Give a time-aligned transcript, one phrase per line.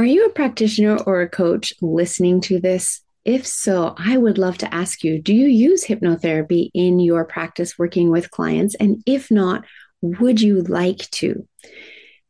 [0.00, 3.02] Are you a practitioner or a coach listening to this?
[3.26, 7.78] If so, I would love to ask you do you use hypnotherapy in your practice
[7.78, 8.74] working with clients?
[8.76, 9.66] And if not,
[10.00, 11.46] would you like to?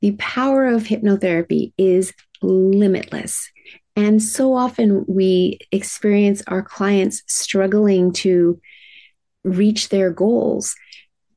[0.00, 2.12] The power of hypnotherapy is
[2.42, 3.48] limitless.
[3.94, 8.60] And so often we experience our clients struggling to
[9.44, 10.74] reach their goals.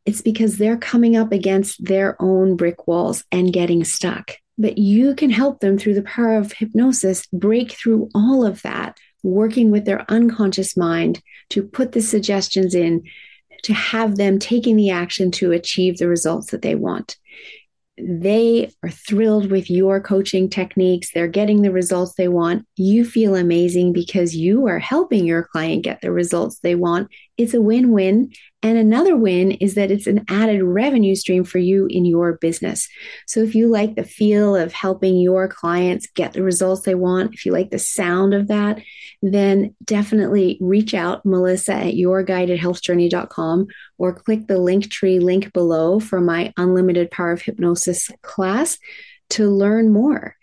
[0.07, 4.31] It's because they're coming up against their own brick walls and getting stuck.
[4.57, 8.97] But you can help them through the power of hypnosis break through all of that,
[9.23, 13.03] working with their unconscious mind to put the suggestions in
[13.63, 17.17] to have them taking the action to achieve the results that they want
[17.97, 21.11] they are thrilled with your coaching techniques.
[21.13, 22.65] They're getting the results they want.
[22.75, 27.09] You feel amazing because you are helping your client get the results they want.
[27.37, 28.31] It's a win win.
[28.61, 32.87] And another win is that it's an added revenue stream for you in your business.
[33.27, 37.33] So if you like the feel of helping your clients get the results they want,
[37.33, 38.81] if you like the sound of that,
[39.21, 46.21] then definitely reach out, Melissa at yourguidedhealthjourney.com or click the link tree link below for
[46.21, 48.77] my Unlimited Power of Hypnosis class
[49.31, 50.37] to learn more.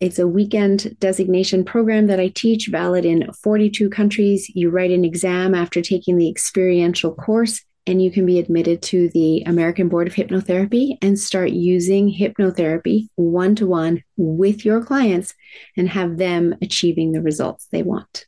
[0.00, 4.48] It's a weekend designation program that I teach, valid in 42 countries.
[4.54, 9.08] You write an exam after taking the experiential course, and you can be admitted to
[9.08, 15.34] the American Board of Hypnotherapy and start using hypnotherapy one to one with your clients
[15.76, 18.26] and have them achieving the results they want.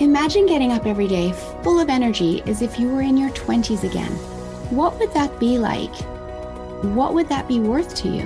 [0.00, 1.32] Imagine getting up every day
[1.64, 4.31] full of energy as if you were in your 20s again
[4.76, 5.94] what would that be like?
[6.82, 8.22] What would that be worth to you?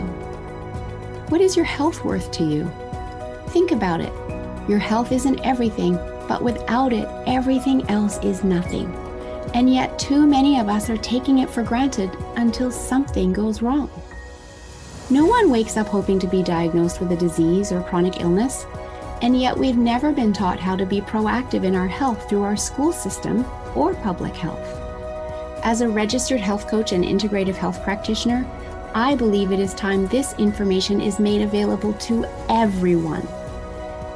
[1.28, 2.70] What is your health worth to you?
[3.48, 4.12] Think about it.
[4.68, 5.96] Your health isn't everything,
[6.28, 8.94] but without it, everything else is nothing.
[9.54, 13.90] And yet, too many of us are taking it for granted until something goes wrong.
[15.10, 18.66] No one wakes up hoping to be diagnosed with a disease or chronic illness,
[19.20, 22.56] and yet we've never been taught how to be proactive in our health through our
[22.56, 24.85] school system or public health.
[25.62, 28.46] As a registered health coach and integrative health practitioner,
[28.94, 33.26] I believe it is time this information is made available to everyone.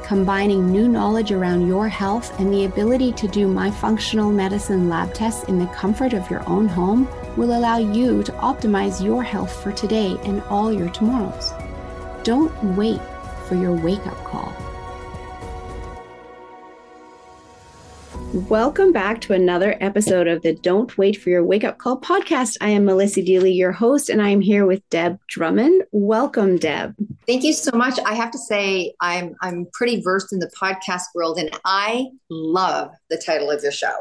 [0.03, 5.13] Combining new knowledge around your health and the ability to do my functional medicine lab
[5.13, 7.07] tests in the comfort of your own home
[7.37, 11.51] will allow you to optimize your health for today and all your tomorrows.
[12.23, 13.01] Don't wait
[13.47, 14.53] for your wake up call.
[18.33, 22.55] Welcome back to another episode of the Don't Wait for Your Wake Up Call podcast.
[22.61, 25.83] I am Melissa Deely, your host, and I am here with Deb Drummond.
[25.91, 26.95] Welcome, Deb.
[27.27, 27.99] Thank you so much.
[28.05, 32.91] I have to say, I'm I'm pretty versed in the podcast world, and I love
[33.09, 33.91] the title of your show.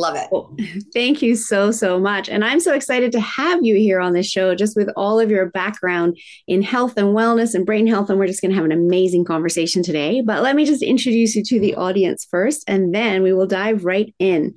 [0.00, 0.82] Love it.
[0.94, 2.30] Thank you so, so much.
[2.30, 5.30] And I'm so excited to have you here on this show, just with all of
[5.30, 6.16] your background
[6.48, 8.08] in health and wellness and brain health.
[8.08, 10.22] And we're just going to have an amazing conversation today.
[10.22, 13.84] But let me just introduce you to the audience first, and then we will dive
[13.84, 14.54] right in.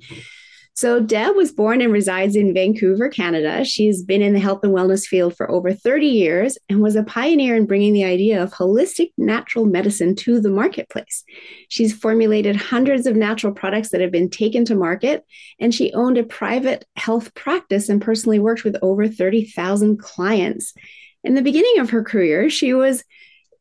[0.76, 3.64] So, Deb was born and resides in Vancouver, Canada.
[3.64, 7.04] She's been in the health and wellness field for over 30 years and was a
[7.04, 11.22] pioneer in bringing the idea of holistic natural medicine to the marketplace.
[11.68, 15.24] She's formulated hundreds of natural products that have been taken to market,
[15.60, 20.74] and she owned a private health practice and personally worked with over 30,000 clients.
[21.22, 23.04] In the beginning of her career, she was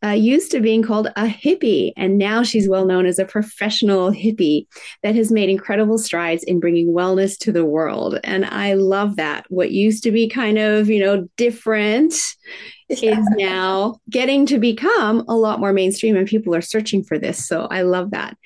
[0.03, 4.11] uh, used to being called a hippie, and now she's well known as a professional
[4.11, 4.67] hippie
[5.01, 8.19] that has made incredible strides in bringing wellness to the world.
[8.23, 9.45] And I love that.
[9.49, 12.13] What used to be kind of, you know, different
[12.89, 13.19] yeah.
[13.19, 17.47] is now getting to become a lot more mainstream, and people are searching for this.
[17.47, 18.37] So I love that.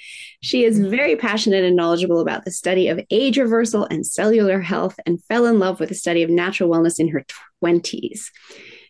[0.41, 0.91] She is mm-hmm.
[0.91, 5.47] very passionate and knowledgeable about the study of age reversal and cellular health and fell
[5.47, 7.25] in love with the study of natural wellness in her
[7.63, 8.29] 20s.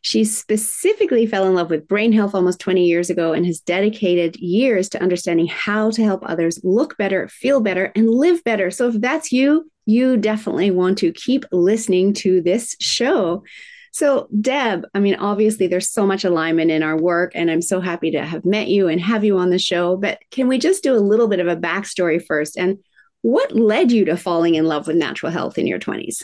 [0.07, 4.37] She specifically fell in love with brain health almost 20 years ago and has dedicated
[4.37, 8.71] years to understanding how to help others look better, feel better, and live better.
[8.71, 13.43] So if that's you, you definitely want to keep listening to this show.
[13.91, 17.81] So, Deb, I mean, obviously, there's so much alignment in our work, and I'm so
[17.81, 19.97] happy to have met you and have you on the show.
[19.97, 22.57] But can we just do a little bit of a backstory first?
[22.57, 22.77] And
[23.23, 26.21] what led you to falling in love with natural health in your 20s?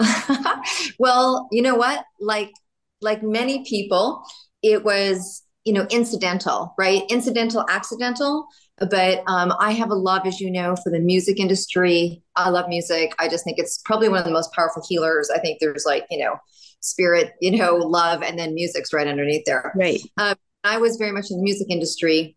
[0.98, 2.04] well, you know what?
[2.20, 2.50] Like
[3.02, 4.22] like many people,
[4.62, 7.02] it was, you know, incidental, right?
[7.10, 8.46] Incidental, accidental.
[8.78, 12.22] But um, I have a love, as you know, for the music industry.
[12.34, 13.12] I love music.
[13.18, 15.30] I just think it's probably one of the most powerful healers.
[15.30, 16.36] I think there's like, you know,
[16.80, 19.72] spirit, you know, love, and then music's right underneath there.
[19.76, 20.00] Right.
[20.16, 20.34] Um,
[20.64, 22.36] I was very much in the music industry.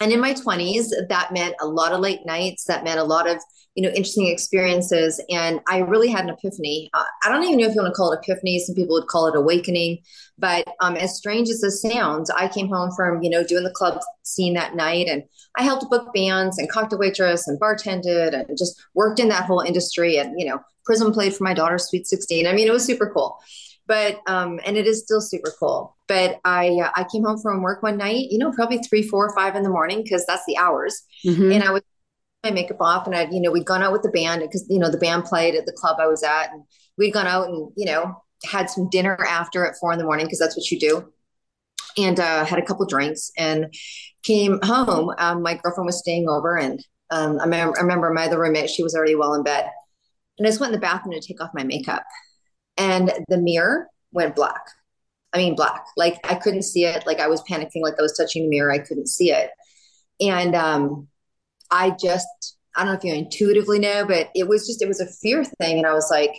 [0.00, 2.64] And in my 20s, that meant a lot of late nights.
[2.64, 3.42] That meant a lot of
[3.76, 5.20] you know, interesting experiences.
[5.28, 6.88] And I really had an epiphany.
[6.94, 8.58] Uh, I don't even know if you want to call it epiphany.
[8.58, 9.98] Some people would call it awakening.
[10.38, 13.70] But um, as strange as this sounds, I came home from, you know, doing the
[13.70, 15.22] club scene that night and
[15.58, 19.60] I helped book bands and cocktail waitress and bartended and just worked in that whole
[19.60, 20.16] industry.
[20.16, 22.46] And, you know, Prism played for my daughter's Sweet 16.
[22.46, 23.38] I mean, it was super cool.
[23.86, 25.96] But, um, and it is still super cool.
[26.08, 29.34] But I, uh, I came home from work one night, you know, probably three, four,
[29.34, 31.02] five in the morning, because that's the hours.
[31.24, 31.52] Mm-hmm.
[31.52, 31.82] And I was
[32.46, 34.78] my makeup off and I, you know, we'd gone out with the band because, you
[34.78, 36.62] know, the band played at the club I was at and
[36.96, 40.26] we'd gone out and, you know, had some dinner after at four in the morning
[40.26, 41.12] because that's what you do.
[41.98, 43.72] And uh, had a couple drinks and
[44.22, 45.12] came home.
[45.18, 48.82] Um, my girlfriend was staying over and um, I, I remember my other roommate, she
[48.82, 49.68] was already well in bed.
[50.38, 52.04] And I just went in the bathroom to take off my makeup
[52.76, 54.62] and the mirror went black.
[55.32, 55.84] I mean, black.
[55.96, 57.06] Like I couldn't see it.
[57.06, 58.72] Like I was panicking, like I was touching the mirror.
[58.72, 59.50] I couldn't see it.
[60.20, 61.08] And um,
[61.70, 62.26] I just,
[62.76, 65.44] I don't know if you intuitively know, but it was just, it was a fear
[65.44, 65.78] thing.
[65.78, 66.32] And I was like,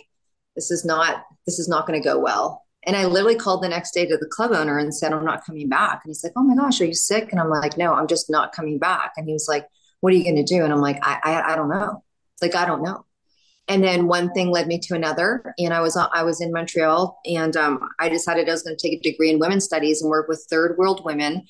[0.54, 2.64] this is not, this is not going to go well.
[2.86, 5.44] And I literally called the next day to the club owner and said, I'm not
[5.44, 6.00] coming back.
[6.04, 7.28] And he's like, Oh my gosh, are you sick?
[7.30, 9.12] And I'm like, No, I'm just not coming back.
[9.16, 9.66] And he was like,
[10.00, 10.64] What are you going to do?
[10.64, 12.02] And I'm like, I, I, I don't know.
[12.40, 13.04] Like, I don't know.
[13.68, 15.54] And then one thing led me to another.
[15.58, 18.88] And I was, I was in Montreal and um, I decided I was going to
[18.88, 21.46] take a degree in women's studies and work with third world women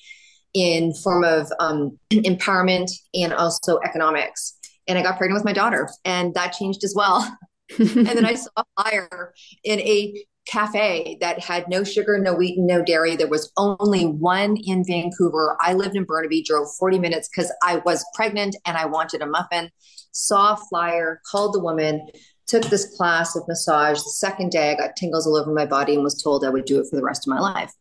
[0.53, 4.57] in form of um, empowerment and also economics.
[4.87, 7.37] And I got pregnant with my daughter, and that changed as well.
[7.79, 12.57] and then I saw a flyer in a cafe that had no sugar, no wheat,
[12.57, 13.15] and no dairy.
[13.15, 15.55] There was only one in Vancouver.
[15.61, 19.27] I lived in Burnaby, drove 40 minutes because I was pregnant and I wanted a
[19.27, 19.69] muffin.
[20.11, 22.07] Saw a flyer, called the woman,
[22.47, 23.97] took this class of massage.
[23.97, 26.65] The second day, I got tingles all over my body and was told I would
[26.65, 27.71] do it for the rest of my life.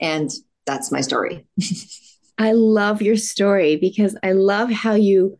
[0.00, 0.30] And
[0.66, 1.46] that's my story.
[2.38, 5.38] I love your story because I love how you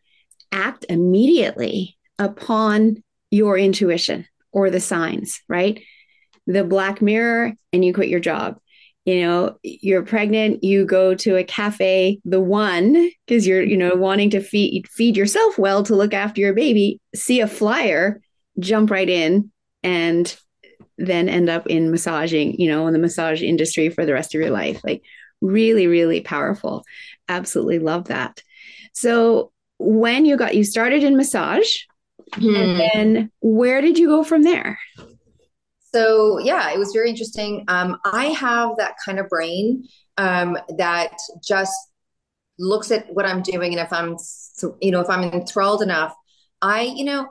[0.50, 5.82] act immediately upon your intuition or the signs, right?
[6.46, 8.56] The black mirror and you quit your job.
[9.04, 13.94] You know, you're pregnant, you go to a cafe, the one, because you're, you know,
[13.94, 18.20] wanting to feed feed yourself well to look after your baby, see a flyer,
[18.58, 19.52] jump right in
[19.84, 20.36] and
[20.98, 24.40] then end up in massaging, you know, in the massage industry for the rest of
[24.40, 24.80] your life.
[24.84, 25.02] Like
[25.40, 26.84] really, really powerful.
[27.28, 28.42] Absolutely love that.
[28.92, 31.68] So when you got you started in massage,
[32.34, 32.54] hmm.
[32.54, 34.78] and then where did you go from there?
[35.92, 37.64] So yeah, it was very interesting.
[37.68, 41.12] Um, I have that kind of brain um, that
[41.46, 41.74] just
[42.58, 44.16] looks at what I'm doing, and if I'm,
[44.80, 46.14] you know, if I'm enthralled enough,
[46.62, 47.28] I, you know,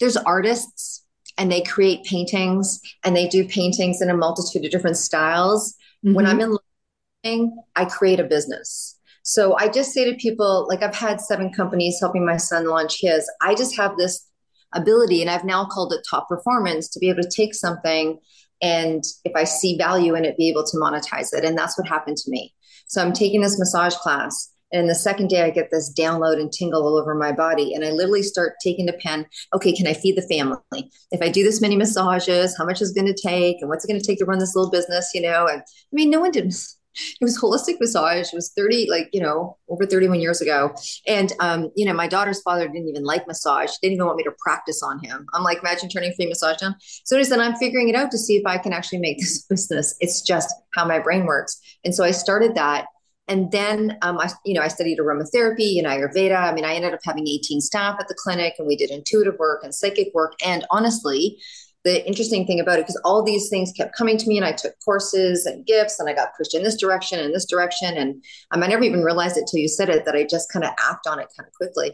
[0.00, 1.01] there's artists
[1.42, 5.74] and they create paintings and they do paintings in a multitude of different styles.
[6.06, 6.14] Mm-hmm.
[6.14, 8.96] When I'm in I create a business.
[9.24, 13.00] So I just say to people, like I've had seven companies helping my son launch
[13.00, 13.28] his.
[13.40, 14.24] I just have this
[14.72, 18.18] ability, and I've now called it top performance to be able to take something
[18.62, 21.44] and if I see value in it, be able to monetize it.
[21.44, 22.54] And that's what happened to me.
[22.86, 24.51] So I'm taking this massage class.
[24.72, 27.74] And the second day, I get this download and tingle all over my body.
[27.74, 29.26] And I literally start taking the pen.
[29.54, 30.90] Okay, can I feed the family?
[31.10, 33.58] If I do this many massages, how much is going to take?
[33.60, 35.10] And what's it going to take to run this little business?
[35.14, 36.52] You know, and I mean, no one did
[37.20, 38.32] it was holistic massage.
[38.32, 40.74] It was 30, like, you know, over 31 years ago.
[41.06, 43.70] And, um, you know, my daughter's father didn't even like massage.
[43.82, 45.26] Didn't even want me to practice on him.
[45.34, 46.76] I'm like, imagine turning free massage down.
[47.04, 49.42] So I said, I'm figuring it out to see if I can actually make this
[49.42, 49.96] business.
[50.00, 51.60] It's just how my brain works.
[51.84, 52.86] And so I started that.
[53.32, 56.36] And then, um, I, you know, I studied aromatherapy and Ayurveda.
[56.36, 59.38] I mean, I ended up having 18 staff at the clinic and we did intuitive
[59.38, 60.34] work and psychic work.
[60.44, 61.38] And honestly,
[61.84, 64.52] the interesting thing about it because all these things kept coming to me and i
[64.52, 68.22] took courses and gifts and i got pushed in this direction and this direction and
[68.52, 70.70] um, i never even realized it till you said it that i just kind of
[70.78, 71.92] act on it kind of quickly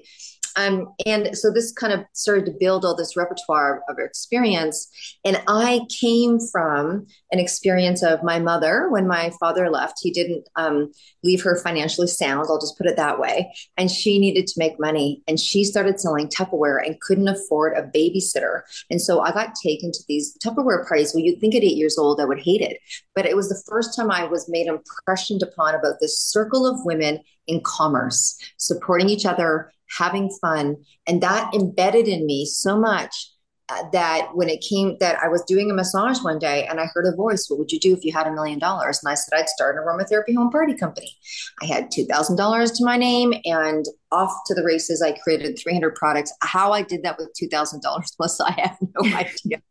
[0.58, 4.90] um, and so this kind of started to build all this repertoire of experience.
[5.24, 10.00] And I came from an experience of my mother when my father left.
[10.02, 10.90] He didn't um,
[11.22, 13.54] leave her financially sound, I'll just put it that way.
[13.76, 15.22] And she needed to make money.
[15.28, 18.62] And she started selling Tupperware and couldn't afford a babysitter.
[18.90, 21.14] And so I got taken to these Tupperware parties.
[21.14, 22.78] Well, you'd think at eight years old I would hate it.
[23.14, 26.84] But it was the first time I was made impressioned upon about this circle of
[26.84, 30.76] women in commerce, supporting each other having fun.
[31.06, 33.32] And that embedded in me so much
[33.70, 36.86] uh, that when it came that I was doing a massage one day and I
[36.94, 39.00] heard a voice, what would you do if you had a million dollars?
[39.02, 41.14] And I said, I'd start an aromatherapy home party company.
[41.62, 45.02] I had $2,000 to my name and off to the races.
[45.02, 46.32] I created 300 products.
[46.40, 47.82] How I did that with $2,000
[48.16, 49.62] plus, I have no idea.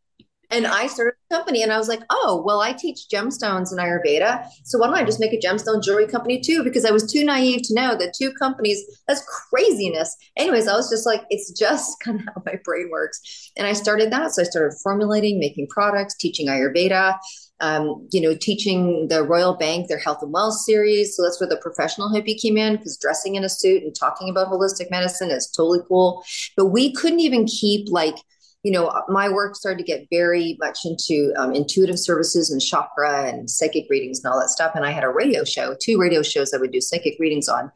[0.50, 3.78] And I started a company and I was like, oh, well, I teach gemstones in
[3.78, 4.46] Ayurveda.
[4.64, 6.64] So why don't I just make a gemstone jewelry company too?
[6.64, 10.16] Because I was too naive to know that two companies, that's craziness.
[10.36, 13.50] Anyways, I was just like, it's just kind of how my brain works.
[13.56, 14.32] And I started that.
[14.32, 17.18] So I started formulating, making products, teaching Ayurveda.
[17.60, 21.16] Um, you know, teaching the Royal Bank their health and wealth series.
[21.16, 24.30] So that's where the professional hippie came in because dressing in a suit and talking
[24.30, 26.22] about holistic medicine is totally cool.
[26.56, 28.14] But we couldn't even keep like
[28.62, 33.26] you know, my work started to get very much into um, intuitive services and chakra
[33.26, 34.72] and psychic readings and all that stuff.
[34.74, 37.70] And I had a radio show, two radio shows I would do psychic readings on.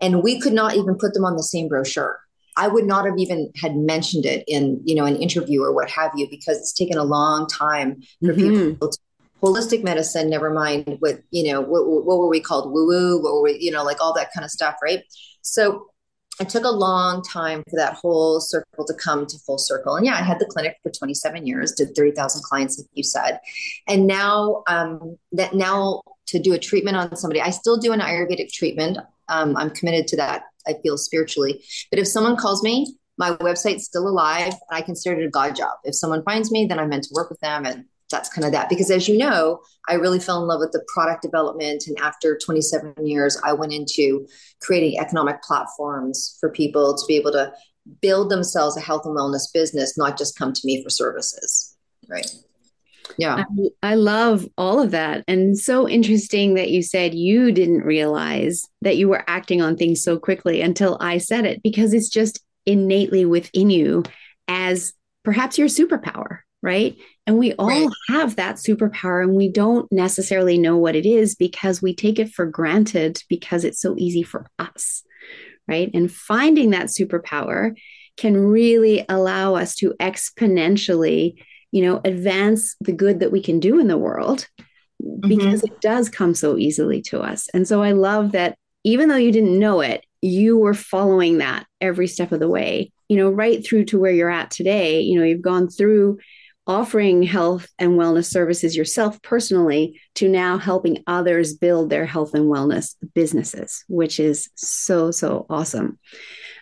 [0.00, 2.20] And we could not even put them on the same brochure.
[2.56, 5.90] I would not have even had mentioned it in, you know, an interview or what
[5.90, 8.70] have you, because it's taken a long time for mm-hmm.
[8.70, 8.98] people to
[9.42, 12.72] holistic medicine, never mind what, you know, what, what were we called?
[12.72, 14.76] Woo woo, what were we, you know, like all that kind of stuff.
[14.82, 15.02] Right.
[15.42, 15.88] So
[16.40, 19.96] it took a long time for that whole circle to come to full circle.
[19.96, 23.40] And yeah, I had the clinic for 27 years, did 30,000 clients, like you said.
[23.88, 28.00] And now, um, that now to do a treatment on somebody, I still do an
[28.00, 28.98] Ayurvedic treatment.
[29.28, 30.42] Um, I'm committed to that.
[30.66, 31.64] I feel spiritually.
[31.90, 34.52] But if someone calls me, my website's still alive.
[34.70, 35.78] I consider it a God job.
[35.84, 38.52] If someone finds me, then I'm meant to work with them and that's kind of
[38.52, 38.68] that.
[38.68, 42.38] Because as you know i really fell in love with the product development and after
[42.38, 44.26] 27 years i went into
[44.60, 47.52] creating economic platforms for people to be able to
[48.02, 51.76] build themselves a health and wellness business not just come to me for services
[52.08, 52.26] right?
[53.18, 53.44] Yeah.
[53.82, 55.24] I, I love all of that.
[55.28, 60.02] And so interesting that you said you didn't realize that you were acting on things
[60.02, 64.02] so quickly until i said it because it's just innately within you
[64.48, 64.92] as
[65.24, 66.96] perhaps your superpower right?
[67.26, 67.88] And we all right.
[68.08, 72.32] have that superpower and we don't necessarily know what it is because we take it
[72.32, 75.02] for granted because it's so easy for us,
[75.66, 75.90] right?
[75.92, 77.76] And finding that superpower
[78.16, 81.34] can really allow us to exponentially,
[81.72, 84.46] you know, advance the good that we can do in the world
[85.20, 85.72] because mm-hmm.
[85.72, 87.48] it does come so easily to us.
[87.52, 91.66] And so I love that even though you didn't know it, you were following that
[91.80, 95.00] every step of the way, you know, right through to where you're at today.
[95.00, 96.18] You know, you've gone through
[96.66, 102.46] offering health and wellness services yourself personally to now helping others build their health and
[102.46, 105.98] wellness businesses, which is so, so awesome.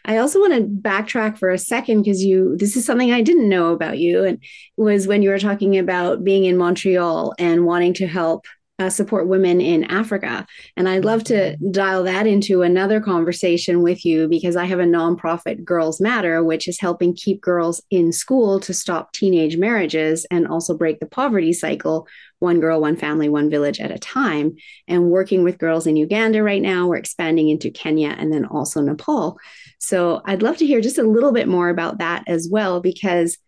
[0.05, 3.49] I also want to backtrack for a second because you this is something I didn't
[3.49, 4.39] know about you and
[4.77, 8.45] was when you were talking about being in Montreal and wanting to help
[8.81, 10.45] uh, support women in Africa.
[10.77, 14.85] And I'd love to dial that into another conversation with you because I have a
[14.85, 20.49] nonprofit, Girls Matter, which is helping keep girls in school to stop teenage marriages and
[20.49, 22.09] also break the poverty cycle
[22.41, 24.57] one girl, one family, one village at a time.
[24.87, 28.83] And working with girls in Uganda right now, we're expanding into Kenya and then also
[28.83, 29.39] Nepal.
[29.79, 33.39] So I'd love to hear just a little bit more about that as well because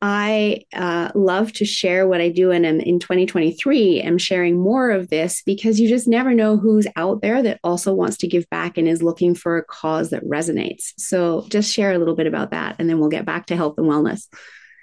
[0.00, 4.90] I uh, love to share what I do, and I'm, in 2023, am sharing more
[4.90, 8.48] of this because you just never know who's out there that also wants to give
[8.48, 10.92] back and is looking for a cause that resonates.
[10.98, 13.74] So, just share a little bit about that, and then we'll get back to health
[13.76, 14.28] and wellness.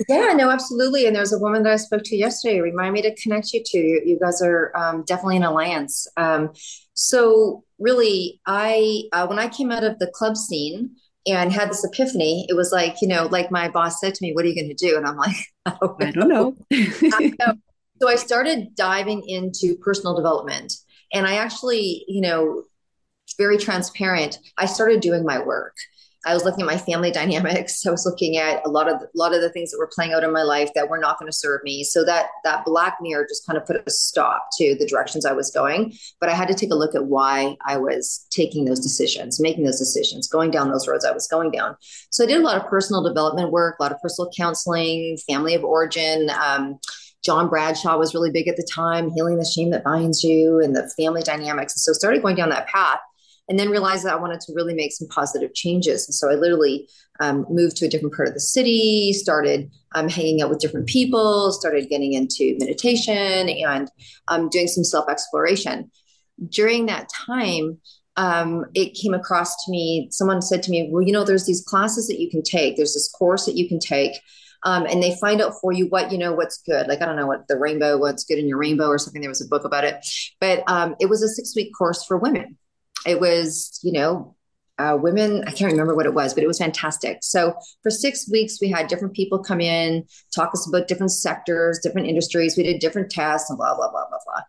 [0.09, 1.07] Yeah, no, absolutely.
[1.07, 2.59] And there's a woman that I spoke to yesterday.
[2.59, 3.77] Remind me to connect you to.
[3.77, 6.07] You, you guys are um, definitely an alliance.
[6.17, 6.51] Um,
[6.93, 11.83] so, really, I uh, when I came out of the club scene and had this
[11.83, 12.45] epiphany.
[12.49, 14.75] It was like, you know, like my boss said to me, What are you going
[14.75, 14.97] to do?
[14.97, 16.55] And I'm like, I don't know.
[16.73, 17.53] I know.
[18.01, 20.73] So I started diving into personal development.
[21.13, 22.63] And I actually, you know,
[23.37, 25.75] very transparent, I started doing my work.
[26.25, 27.85] I was looking at my family dynamics.
[27.85, 30.13] I was looking at a lot of a lot of the things that were playing
[30.13, 31.83] out in my life that were not going to serve me.
[31.83, 35.33] So that that black mirror just kind of put a stop to the directions I
[35.33, 35.93] was going.
[36.19, 39.63] But I had to take a look at why I was taking those decisions, making
[39.63, 41.75] those decisions, going down those roads I was going down.
[42.09, 45.53] So I did a lot of personal development work, a lot of personal counseling, family
[45.53, 46.29] of origin.
[46.29, 46.79] Um,
[47.23, 50.75] John Bradshaw was really big at the time, healing the shame that binds you and
[50.75, 51.73] the family dynamics.
[51.73, 52.99] And so started going down that path
[53.47, 56.07] and then realized that I wanted to really make some positive changes.
[56.07, 56.87] And so I literally
[57.19, 60.87] um, moved to a different part of the city, started um, hanging out with different
[60.87, 63.89] people, started getting into meditation and
[64.27, 65.91] um, doing some self exploration.
[66.49, 67.79] During that time,
[68.17, 71.63] um, it came across to me, someone said to me, Well, you know, there's these
[71.63, 74.13] classes that you can take, there's this course that you can take.
[74.63, 77.17] Um, and they find out for you what you know what's good like i don't
[77.17, 79.63] know what the rainbow what's good in your rainbow or something there was a book
[79.63, 79.97] about it
[80.39, 82.57] but um, it was a six week course for women
[83.05, 84.35] it was, you know,
[84.77, 87.19] uh, women, I can't remember what it was, but it was fantastic.
[87.21, 91.79] So for six weeks, we had different people come in, talk us about different sectors,
[91.81, 92.57] different industries.
[92.57, 94.41] We did different tests and blah, blah, blah, blah, blah.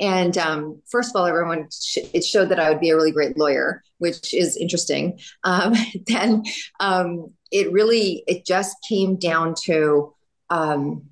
[0.00, 3.12] And um, first of all, everyone, sh- it showed that I would be a really
[3.12, 5.20] great lawyer, which is interesting.
[5.44, 5.74] Um,
[6.06, 6.42] then
[6.80, 10.12] um, it really, it just came down to,
[10.50, 11.04] um,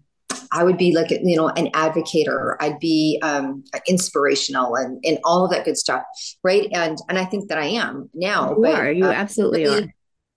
[0.53, 2.57] I would be like, you know, an advocator.
[2.61, 6.03] I'd be um, inspirational and, and all of that good stuff.
[6.43, 6.69] Right.
[6.73, 8.51] And, and I think that I am now.
[8.51, 8.91] You but, are.
[8.91, 9.93] You uh, absolutely are.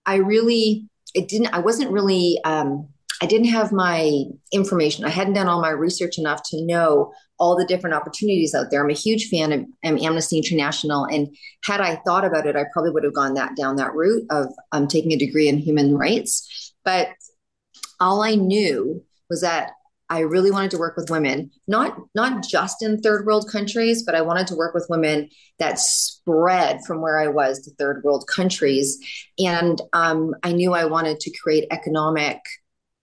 [0.05, 2.87] I really, it didn't, I wasn't really, um,
[3.21, 4.23] I didn't have my
[4.53, 5.03] information.
[5.03, 8.81] I hadn't done all my research enough to know all the different opportunities out there.
[8.81, 11.35] I'm a huge fan of um, Amnesty International, and
[11.65, 14.47] had I thought about it, I probably would have gone that down that route of
[14.71, 16.73] um, taking a degree in human rights.
[16.85, 17.09] But
[17.99, 19.71] all I knew was that
[20.09, 24.15] I really wanted to work with women, not not just in third world countries, but
[24.15, 28.27] I wanted to work with women that spread from where I was to third world
[28.27, 28.97] countries,
[29.37, 32.39] and um, I knew I wanted to create economic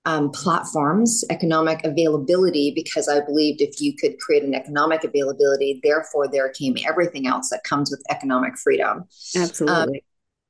[0.07, 6.29] um, platforms, economic availability, because I believed if you could create an economic availability, therefore
[6.29, 9.05] there came everything else that comes with economic freedom.
[9.37, 9.75] Absolutely.
[9.77, 9.91] Um,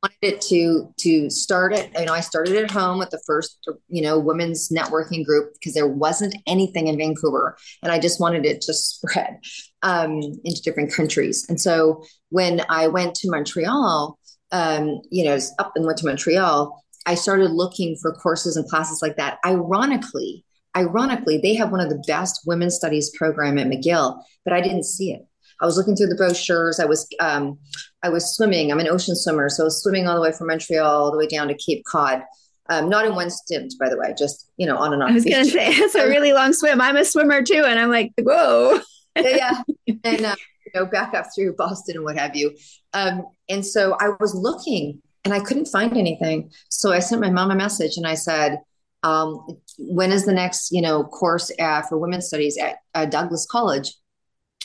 [0.06, 1.90] wanted it to to start it.
[1.98, 5.74] You know, I started at home with the first, you know, women's networking group because
[5.74, 9.38] there wasn't anything in Vancouver, and I just wanted it to spread
[9.82, 11.46] um, into different countries.
[11.48, 14.18] And so when I went to Montreal,
[14.52, 19.00] um, you know, up and went to Montreal, I started looking for courses and classes
[19.02, 19.38] like that.
[19.44, 20.44] Ironically,
[20.76, 24.84] ironically, they have one of the best women's studies program at McGill, but I didn't
[24.84, 25.26] see it.
[25.60, 26.80] I was looking through the brochures.
[26.80, 27.58] I was um,
[28.02, 28.70] I was swimming.
[28.70, 31.18] I'm an ocean swimmer, so I was swimming all the way from Montreal all the
[31.18, 32.22] way down to Cape Cod.
[32.68, 35.10] Um, not in one stint, by the way, just you know, on and off.
[35.10, 36.80] I was going to say it's a really long swim.
[36.80, 38.80] I'm a swimmer too, and I'm like, whoa.
[39.16, 40.36] yeah, yeah, and uh,
[40.66, 42.56] you know, back up through Boston and what have you.
[42.92, 46.50] Um, and so I was looking and I couldn't find anything.
[46.68, 48.60] So I sent my mom a message and I said,
[49.02, 49.46] um,
[49.78, 53.92] when is the next, you know, course uh, for women's studies at uh, Douglas College?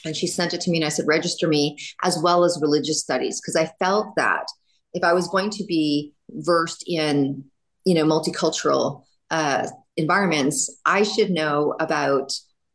[0.05, 3.01] And she sent it to me and I said, register me as well as religious
[3.01, 3.41] studies.
[3.41, 4.45] Cause I felt that
[4.93, 7.45] if I was going to be versed in,
[7.85, 9.67] you know, multicultural uh,
[9.97, 12.33] environments, I should know about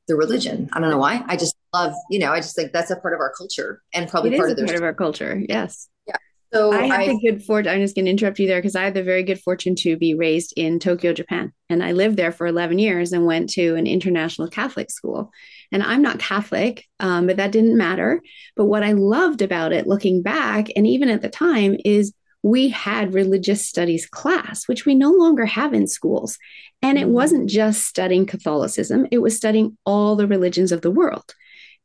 [0.09, 0.69] the religion.
[0.73, 1.23] I don't know why.
[1.27, 4.09] I just love, you know, I just think that's a part of our culture and
[4.09, 5.43] probably part of, part of our culture.
[5.49, 5.89] Yes.
[6.07, 6.17] Yeah.
[6.53, 7.73] So I had I, the good fortune.
[7.73, 9.97] I'm just going to interrupt you there because I had the very good fortune to
[9.97, 13.75] be raised in Tokyo, Japan, and I lived there for 11 years and went to
[13.75, 15.33] an international Catholic school.
[15.73, 18.23] And I'm not Catholic, um, but that didn't matter.
[18.55, 22.69] But what I loved about it, looking back, and even at the time, is we
[22.69, 26.39] had religious studies class, which we no longer have in schools.
[26.83, 27.13] And it mm-hmm.
[27.13, 31.35] wasn't just studying Catholicism; it was studying all the religions of the world.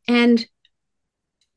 [0.08, 0.46] And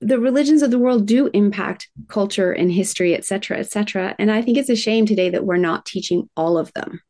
[0.00, 4.14] the religions of the world do impact culture and history, et cetera, et cetera.
[4.18, 7.00] And I think it's a shame today that we're not teaching all of them.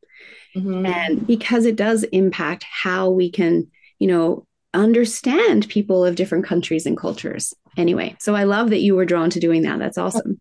[0.57, 0.87] Mm-hmm.
[0.87, 6.85] And because it does impact how we can, you know, understand people of different countries
[6.87, 7.55] and cultures.
[7.77, 9.79] Anyway, so I love that you were drawn to doing that.
[9.79, 10.41] That's awesome.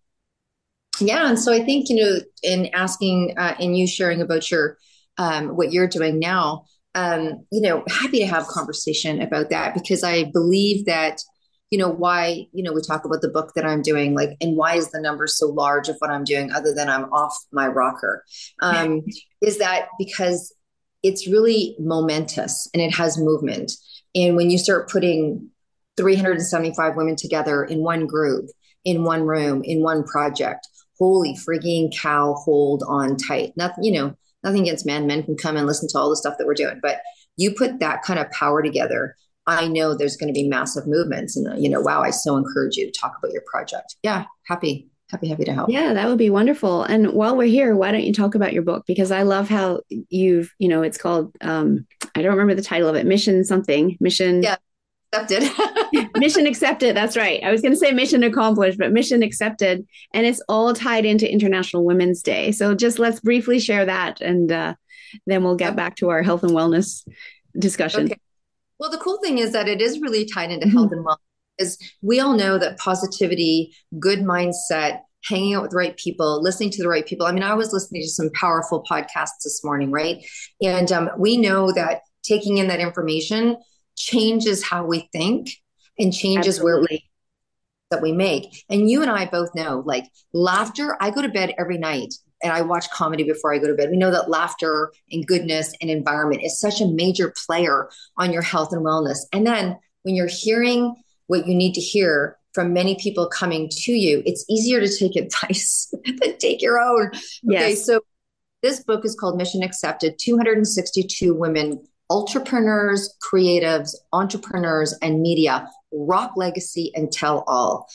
[1.00, 1.30] Yeah.
[1.30, 4.78] And so I think, you know, in asking uh, and you sharing about your,
[5.18, 6.66] um, what you're doing now,
[6.96, 11.22] um, you know, happy to have conversation about that because I believe that
[11.72, 14.56] you know why you know we talk about the book that i'm doing like and
[14.56, 17.66] why is the number so large of what i'm doing other than i'm off my
[17.66, 18.24] rocker
[18.62, 19.02] um,
[19.42, 20.54] is that because
[21.02, 23.72] it's really momentous and it has movement
[24.16, 25.50] and when you start putting
[25.98, 28.50] 375 women together in one group
[28.86, 30.68] in one room in one project
[31.00, 35.58] holy frigging cow hold on tight nothing you know nothing against men men can come
[35.58, 37.02] and listen to all the stuff that we're doing but
[37.38, 41.36] you put that kind of power together I know there's going to be massive movements.
[41.36, 43.96] And, you know, wow, I so encourage you to talk about your project.
[44.04, 45.70] Yeah, happy, happy, happy to help.
[45.70, 46.84] Yeah, that would be wonderful.
[46.84, 48.86] And while we're here, why don't you talk about your book?
[48.88, 51.86] Because I love how you've, you know, it's called, um,
[52.16, 54.44] I don't remember the title of it, Mission something, Mission.
[54.44, 54.58] Yeah.
[55.14, 56.10] Accepted.
[56.18, 56.96] mission accepted.
[56.96, 57.44] That's right.
[57.44, 59.86] I was going to say mission accomplished, but mission accepted.
[60.12, 62.52] And it's all tied into International Women's Day.
[62.52, 64.74] So just let's briefly share that and uh,
[65.28, 67.08] then we'll get back to our health and wellness
[67.58, 68.06] discussion.
[68.06, 68.20] Okay.
[68.80, 70.78] Well, the cool thing is that it is really tied into mm-hmm.
[70.78, 71.18] health and wellness.
[71.58, 76.70] Is we all know that positivity, good mindset, hanging out with the right people, listening
[76.72, 77.26] to the right people.
[77.26, 80.26] I mean, I was listening to some powerful podcasts this morning, right?
[80.62, 83.58] And um, we know that taking in that information
[83.96, 85.50] changes how we think
[86.00, 86.64] and changes Absolutely.
[86.64, 87.04] where we
[87.92, 88.66] that we make.
[88.70, 90.98] And you and I both know, like laughter.
[91.00, 93.92] I go to bed every night and I watch comedy before I go to bed.
[93.92, 98.42] We know that laughter and goodness and environment is such a major player on your
[98.42, 99.20] health and wellness.
[99.32, 100.96] And then when you're hearing
[101.28, 105.16] what you need to hear from many people coming to you, it's easier to take
[105.24, 107.12] advice than take your own.
[107.44, 107.64] Yes.
[107.64, 108.02] Okay, so
[108.62, 116.92] this book is called Mission Accepted 262 Women Entrepreneurs, Creatives, Entrepreneurs, and Media Rock Legacy
[116.96, 117.88] and Tell All.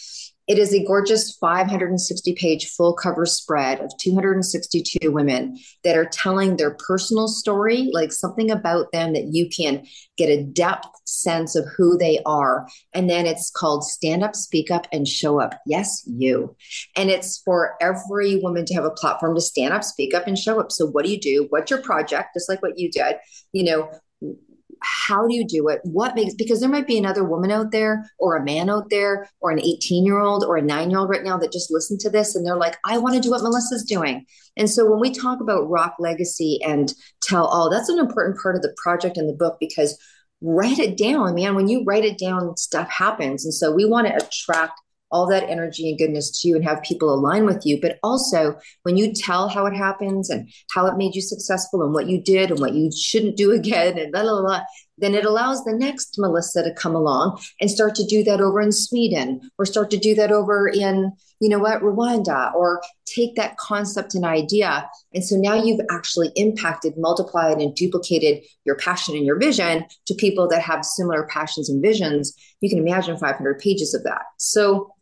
[0.48, 6.56] It is a gorgeous 560 page full cover spread of 262 women that are telling
[6.56, 11.66] their personal story, like something about them that you can get a depth sense of
[11.76, 12.66] who they are.
[12.94, 15.54] And then it's called Stand Up, Speak Up, and Show Up.
[15.66, 16.56] Yes, you.
[16.96, 20.38] And it's for every woman to have a platform to stand up, speak up, and
[20.38, 20.72] show up.
[20.72, 21.46] So, what do you do?
[21.50, 22.30] What's your project?
[22.34, 23.16] Just like what you did.
[23.52, 24.38] You know,
[24.82, 25.80] how do you do it?
[25.84, 29.28] What makes because there might be another woman out there or a man out there
[29.40, 31.98] or an 18 year old or a 9 year old right now that just listen
[31.98, 34.26] to this and they're like i want to do what melissa's doing.
[34.56, 38.56] And so when we talk about rock legacy and tell all that's an important part
[38.56, 39.98] of the project and the book because
[40.40, 41.54] write it down man.
[41.54, 43.44] When you write it down stuff happens.
[43.44, 46.82] And so we want to attract all that energy and goodness to you and have
[46.82, 47.80] people align with you.
[47.80, 51.92] But also, when you tell how it happens and how it made you successful and
[51.92, 54.62] what you did and what you shouldn't do again and blah, blah, blah,
[55.00, 58.60] then it allows the next Melissa to come along and start to do that over
[58.60, 63.36] in Sweden or start to do that over in, you know what, Rwanda or take
[63.36, 64.88] that concept and idea.
[65.14, 70.14] And so now you've actually impacted, multiplied, and duplicated your passion and your vision to
[70.14, 72.34] people that have similar passions and visions.
[72.60, 74.22] You can imagine 500 pages of that.
[74.36, 74.92] So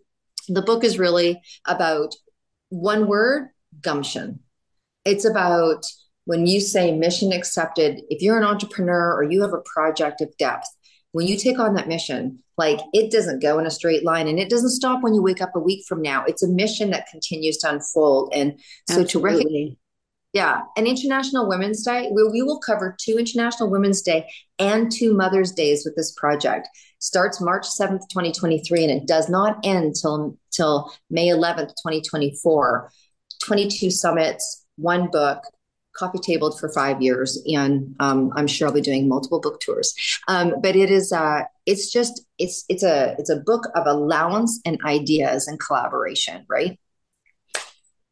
[0.48, 2.14] the book is really about
[2.68, 3.48] one word
[3.80, 4.40] gumption.
[5.04, 5.84] It's about
[6.24, 10.36] when you say mission accepted, if you're an entrepreneur or you have a project of
[10.38, 10.66] depth,
[11.12, 14.38] when you take on that mission, like it doesn't go in a straight line and
[14.38, 16.24] it doesn't stop when you wake up a week from now.
[16.24, 18.32] It's a mission that continues to unfold.
[18.34, 19.08] And so Absolutely.
[19.12, 19.76] to recognize
[20.36, 22.10] yeah, an International Women's Day.
[22.12, 24.28] We, we will cover two International Women's Day
[24.58, 26.68] and two Mother's Days with this project.
[27.06, 32.90] Starts March 7th, 2023, and it does not end till, till May 11th, 2024.
[33.44, 35.44] 22 summits, one book,
[35.94, 39.94] coffee tabled for five years, and um, I'm sure I'll be doing multiple book tours.
[40.26, 44.60] Um, but it is, uh, it's just, it's it's a it's a book of allowance
[44.64, 46.76] and ideas and collaboration, right?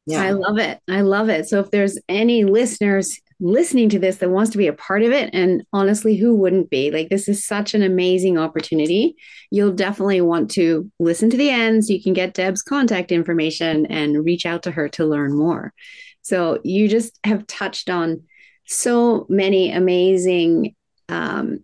[0.06, 0.22] Yeah.
[0.22, 0.80] I love it.
[0.88, 1.48] I love it.
[1.48, 5.12] So if there's any listeners listening to this that wants to be a part of
[5.12, 6.90] it, and honestly, who wouldn't be?
[6.90, 9.16] Like, this is such an amazing opportunity.
[9.50, 13.86] You'll definitely want to listen to the end so you can get Deb's contact information
[13.86, 15.72] and reach out to her to learn more.
[16.22, 18.22] So you just have touched on
[18.66, 20.74] so many amazing
[21.08, 21.60] um,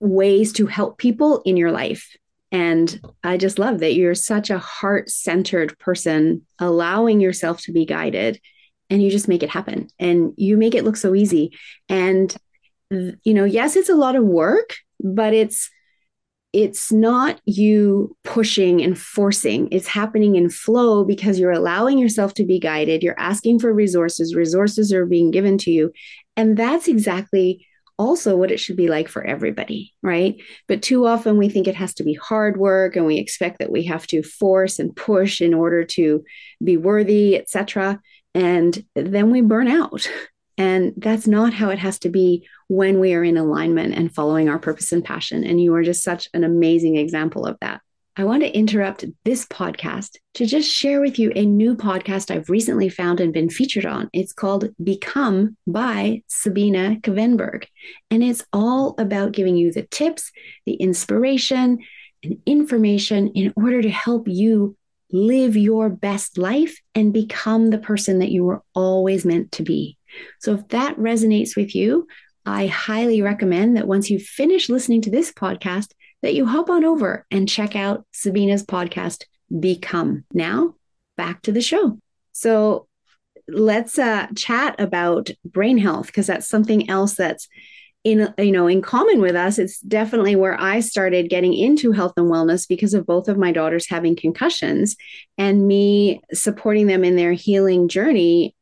[0.00, 2.16] ways to help people in your life
[2.52, 7.84] and I just love that you're such a heart centered person, allowing yourself to be
[7.84, 8.40] guided,
[8.90, 11.52] and you just make it happen and you make it look so easy.
[11.88, 12.34] And,
[12.90, 15.70] you know, yes, it's a lot of work, but it's,
[16.52, 19.68] it's not you pushing and forcing.
[19.72, 23.02] It's happening in flow because you're allowing yourself to be guided.
[23.02, 25.92] You're asking for resources, resources are being given to you.
[26.36, 27.66] And that's exactly
[27.98, 30.36] also what it should be like for everybody, right?
[30.68, 33.72] But too often we think it has to be hard work and we expect that
[33.72, 36.22] we have to force and push in order to
[36.62, 38.00] be worthy, etc.
[38.36, 40.06] And then we burn out.
[40.58, 44.50] And that's not how it has to be when we are in alignment and following
[44.50, 45.42] our purpose and passion.
[45.42, 47.80] And you are just such an amazing example of that.
[48.14, 52.50] I want to interrupt this podcast to just share with you a new podcast I've
[52.50, 54.10] recently found and been featured on.
[54.12, 57.64] It's called Become by Sabina Kvenberg.
[58.10, 60.30] And it's all about giving you the tips,
[60.66, 61.78] the inspiration,
[62.22, 64.76] and information in order to help you
[65.12, 69.96] live your best life and become the person that you were always meant to be.
[70.40, 72.06] So if that resonates with you,
[72.44, 75.92] I highly recommend that once you finish listening to this podcast,
[76.22, 79.24] that you hop on over and check out Sabina's podcast,
[79.60, 80.24] Become.
[80.32, 80.74] Now,
[81.16, 81.98] back to the show.
[82.32, 82.88] So,
[83.48, 87.48] let's uh, chat about brain health because that's something else that's
[88.06, 92.12] in you know in common with us it's definitely where i started getting into health
[92.16, 94.94] and wellness because of both of my daughters having concussions
[95.36, 98.54] and me supporting them in their healing journey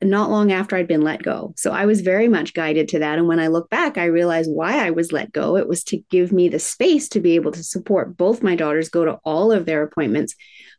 [0.00, 1.54] not long after I'd been let go.
[1.56, 3.20] So I was very much guided to that.
[3.20, 5.56] And when I look back, I realize why I was let go.
[5.56, 8.88] It was to give me the space to be able to support both my daughters,
[8.88, 10.34] go to all of their appointments,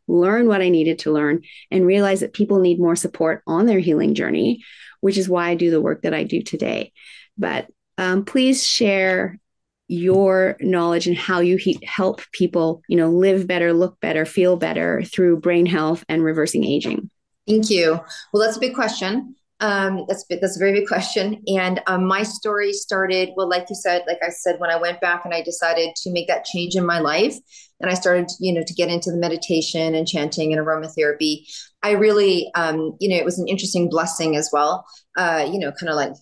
[0.06, 3.78] learn what I needed to learn, and realize that people need more support on their
[3.78, 4.62] healing journey,
[5.00, 6.92] which is why I do the work that I do today.
[7.38, 7.66] But
[7.98, 9.38] um, please share
[9.86, 14.56] your knowledge and how you he- help people you know live better look better feel
[14.56, 17.10] better through brain health and reversing aging
[17.46, 18.00] Thank you.
[18.32, 19.36] Well, that's a big question.
[19.60, 21.42] Um, that's that's a very big question.
[21.46, 25.00] And um, my story started well, like you said, like I said, when I went
[25.00, 27.36] back and I decided to make that change in my life,
[27.80, 31.46] and I started, you know, to get into the meditation and chanting and aromatherapy.
[31.82, 34.84] I really, um, you know, it was an interesting blessing as well.
[35.16, 36.12] Uh, you know, kind of like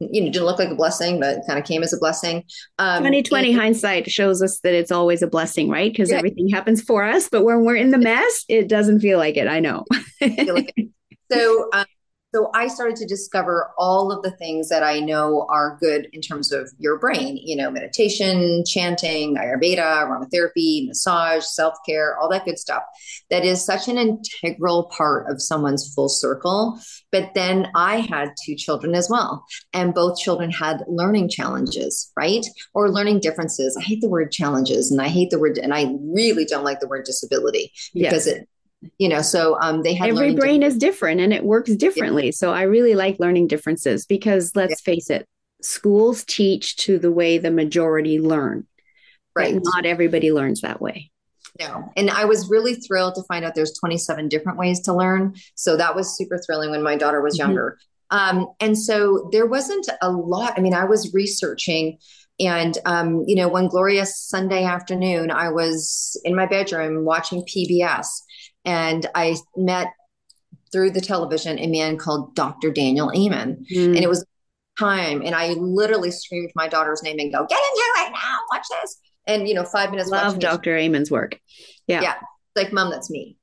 [0.00, 2.44] you know, didn't look like a blessing, but kind of came as a blessing.
[2.78, 5.90] Um, 2020 and, hindsight shows us that it's always a blessing, right?
[5.90, 6.18] Because yeah.
[6.18, 9.48] everything happens for us, but when we're in the mess, it doesn't feel like it.
[9.48, 9.84] I know.
[11.32, 11.86] so, um,
[12.36, 16.20] so I started to discover all of the things that I know are good in
[16.20, 22.44] terms of your brain, you know, meditation, chanting, Ayurveda, aromatherapy, massage, self care, all that
[22.44, 22.82] good stuff.
[23.30, 26.78] That is such an integral part of someone's full circle.
[27.10, 32.44] But then I had two children as well, and both children had learning challenges, right?
[32.74, 33.78] Or learning differences.
[33.78, 36.80] I hate the word challenges and I hate the word, and I really don't like
[36.80, 38.36] the word disability because yes.
[38.36, 38.48] it
[38.98, 42.30] you know so um they had every brain is different and it works differently yeah.
[42.32, 44.92] so i really like learning differences because let's yeah.
[44.92, 45.26] face it
[45.62, 48.66] schools teach to the way the majority learn
[49.34, 51.10] right not everybody learns that way
[51.58, 55.34] no and i was really thrilled to find out there's 27 different ways to learn
[55.54, 57.48] so that was super thrilling when my daughter was mm-hmm.
[57.48, 57.78] younger
[58.12, 58.40] mm-hmm.
[58.40, 61.98] um and so there wasn't a lot i mean i was researching
[62.38, 68.06] and, um, you know, one glorious Sunday afternoon, I was in my bedroom watching PBS
[68.66, 69.88] and I met
[70.72, 72.70] through the television a man called Dr.
[72.70, 73.64] Daniel Amen.
[73.72, 73.86] Mm.
[73.86, 74.26] And it was
[74.78, 75.22] time.
[75.24, 78.66] And I literally screamed my daughter's name and go, get in here it now, watch
[78.82, 79.00] this.
[79.26, 80.10] And, you know, five minutes.
[80.10, 80.76] Love Dr.
[80.76, 81.40] Amen's work.
[81.86, 82.02] Yeah.
[82.02, 82.14] Yeah.
[82.54, 83.36] Like, mom, that's me.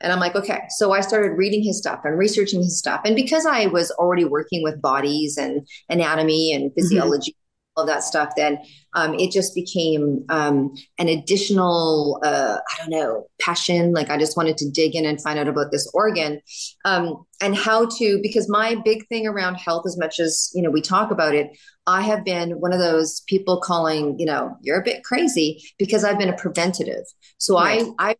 [0.00, 0.62] And I'm like, okay.
[0.70, 3.02] So I started reading his stuff and researching his stuff.
[3.04, 6.80] And because I was already working with bodies and anatomy and mm-hmm.
[6.80, 7.36] physiology,
[7.80, 8.58] of that stuff, then
[8.94, 13.92] um, it just became um, an additional, uh, I don't know, passion.
[13.92, 16.40] Like I just wanted to dig in and find out about this organ
[16.84, 20.70] um, and how to, because my big thing around health, as much as, you know,
[20.70, 24.80] we talk about it, I have been one of those people calling, you know, you're
[24.80, 27.04] a bit crazy because I've been a preventative.
[27.38, 27.86] So right.
[27.98, 28.16] I, I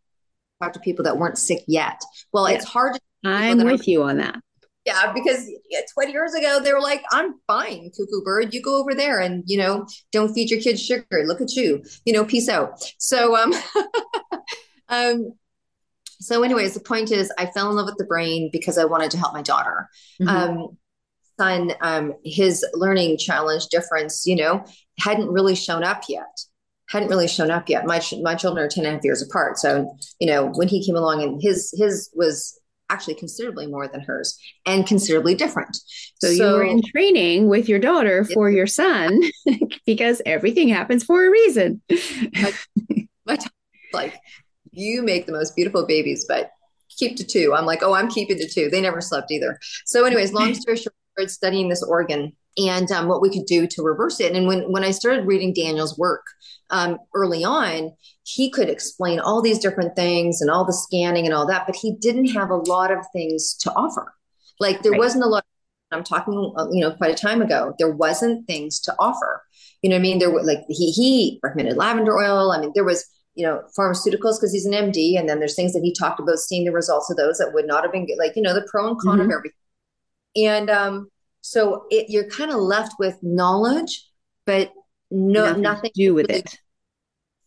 [0.61, 2.01] talk to people that weren't sick yet.
[2.31, 2.55] Well, yeah.
[2.55, 2.99] it's hard to.
[3.23, 4.39] I'm with you on that.
[4.85, 5.47] Yeah, because
[5.93, 8.53] 20 years ago they were like, I'm fine, cuckoo bird.
[8.53, 11.23] You go over there and you know, don't feed your kids sugar.
[11.25, 11.83] Look at you.
[12.05, 12.81] You know, peace out.
[12.97, 13.53] So um
[14.89, 15.33] um
[16.19, 19.11] so anyways, the point is I fell in love with the brain because I wanted
[19.11, 19.87] to help my daughter.
[20.21, 20.29] Mm-hmm.
[20.29, 20.77] Um
[21.39, 24.63] son, um, his learning challenge difference, you know,
[24.99, 26.27] hadn't really shown up yet
[26.91, 27.85] hadn't really shown up yet.
[27.85, 29.57] My my children are 10 and a half years apart.
[29.57, 32.59] So, you know, when he came along and his his was
[32.91, 35.75] actually considerably more than hers and considerably different.
[36.15, 39.19] So, so you were in training with your daughter for your son
[39.85, 41.81] because everything happens for a reason.
[43.93, 44.15] like,
[44.71, 46.51] you make the most beautiful babies, but
[46.89, 47.53] keep to two.
[47.55, 48.69] I'm like, oh, I'm keeping to two.
[48.69, 49.59] They never slept either.
[49.85, 50.95] So, anyways, long story short,
[51.29, 54.35] studying this organ and um, what we could do to reverse it.
[54.35, 56.23] And when when I started reading Daniel's work
[56.69, 57.91] um, early on,
[58.23, 61.75] he could explain all these different things and all the scanning and all that, but
[61.75, 64.13] he didn't have a lot of things to offer.
[64.59, 64.99] Like there right.
[64.99, 65.45] wasn't a lot.
[65.91, 67.75] I'm talking, uh, you know, quite a time ago.
[67.77, 69.43] There wasn't things to offer.
[69.81, 72.51] You know, what I mean, there were like he he recommended lavender oil.
[72.51, 75.73] I mean, there was you know pharmaceuticals because he's an MD, and then there's things
[75.73, 78.17] that he talked about seeing the results of those that would not have been good,
[78.17, 79.25] like you know the pro and con mm-hmm.
[79.25, 79.57] of everything.
[80.35, 81.09] And um,
[81.41, 84.07] so it, you're kind of left with knowledge,
[84.45, 84.71] but
[85.09, 86.57] no nothing, nothing to do with it.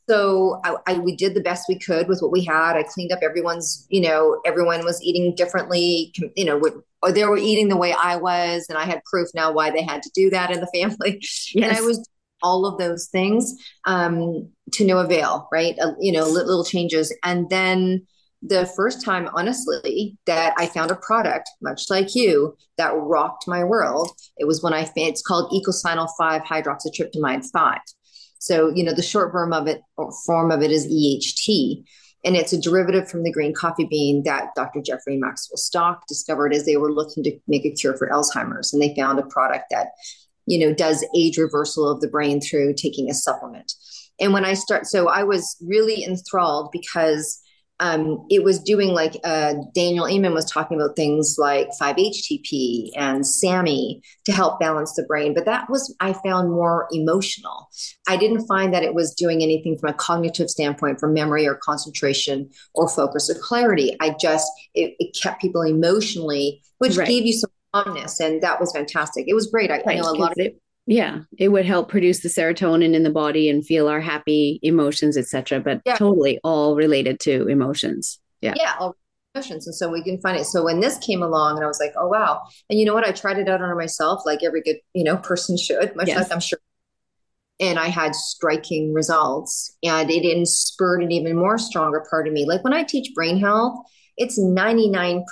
[0.09, 2.76] So I, I, we did the best we could with what we had.
[2.76, 6.61] I cleaned up everyone's, you know, everyone was eating differently, you know,
[7.02, 9.83] or they were eating the way I was, and I had proof now why they
[9.83, 11.20] had to do that in the family.
[11.20, 11.54] Yes.
[11.54, 12.07] And I was
[12.42, 13.54] all of those things
[13.87, 15.78] um, to no avail, right?
[15.80, 18.07] Uh, you know, little changes, and then
[18.46, 23.64] the first time, honestly, that I found a product, much like you, that rocked my
[23.64, 27.78] world, it was when I it's called Eicosanoyl 5 hydroxytryptamide 5.
[28.38, 31.85] So, you know, the short form of it or form of it is EHT.
[32.26, 34.83] And it's a derivative from the green coffee bean that Dr.
[34.83, 38.72] Jeffrey Maxwell Stock discovered as they were looking to make a cure for Alzheimer's.
[38.72, 39.88] And they found a product that,
[40.46, 43.72] you know, does age reversal of the brain through taking a supplement.
[44.20, 47.40] And when I start, so I was really enthralled because
[47.80, 53.26] um, it was doing like uh, Daniel Amen was talking about things like 5-HTP and
[53.26, 57.68] SAMe to help balance the brain, but that was I found more emotional.
[58.08, 61.56] I didn't find that it was doing anything from a cognitive standpoint for memory or
[61.56, 63.96] concentration or focus or clarity.
[64.00, 67.08] I just it, it kept people emotionally, which right.
[67.08, 69.24] gave you some calmness, and that was fantastic.
[69.26, 69.72] It was great.
[69.72, 69.88] I, right.
[69.88, 73.10] I know a lot of it yeah it would help produce the serotonin in the
[73.10, 75.96] body and feel our happy emotions etc but yeah.
[75.96, 78.20] totally all related to emotions.
[78.40, 78.54] Yeah.
[78.56, 78.96] Yeah all
[79.34, 80.44] emotions and so we can find it.
[80.44, 82.42] So when this came along and i was like oh wow.
[82.68, 83.06] And you know what?
[83.06, 86.18] I tried it out on myself like every good you know person should much yes.
[86.18, 86.58] like i'm sure.
[87.60, 92.44] And i had striking results and it inspired an even more stronger part of me.
[92.44, 93.78] Like when i teach brain health
[94.16, 95.24] it's 99%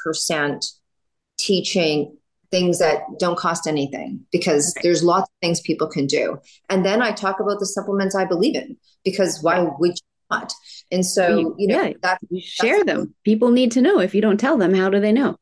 [1.38, 2.16] teaching
[2.52, 4.82] things that don't cost anything because right.
[4.84, 6.38] there's lots of things people can do.
[6.68, 9.96] And then I talk about the supplements I believe in because why would you
[10.30, 10.52] not?
[10.92, 13.14] And so, you know, yeah, that, you share them.
[13.24, 13.98] People need to know.
[13.98, 15.36] If you don't tell them, how do they know?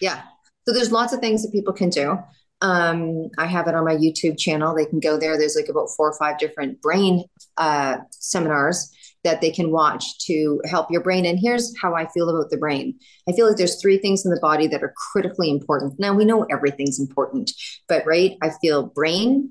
[0.00, 0.22] Yeah.
[0.66, 2.18] So there's lots of things that people can do.
[2.60, 4.74] Um, I have it on my YouTube channel.
[4.74, 5.38] They can go there.
[5.38, 7.24] There's like about four or five different brain
[7.56, 8.92] uh, seminars
[9.26, 11.26] that they can watch to help your brain.
[11.26, 12.96] And here's how I feel about the brain.
[13.28, 15.98] I feel like there's three things in the body that are critically important.
[15.98, 17.50] Now we know everything's important,
[17.88, 19.50] but right, I feel brain,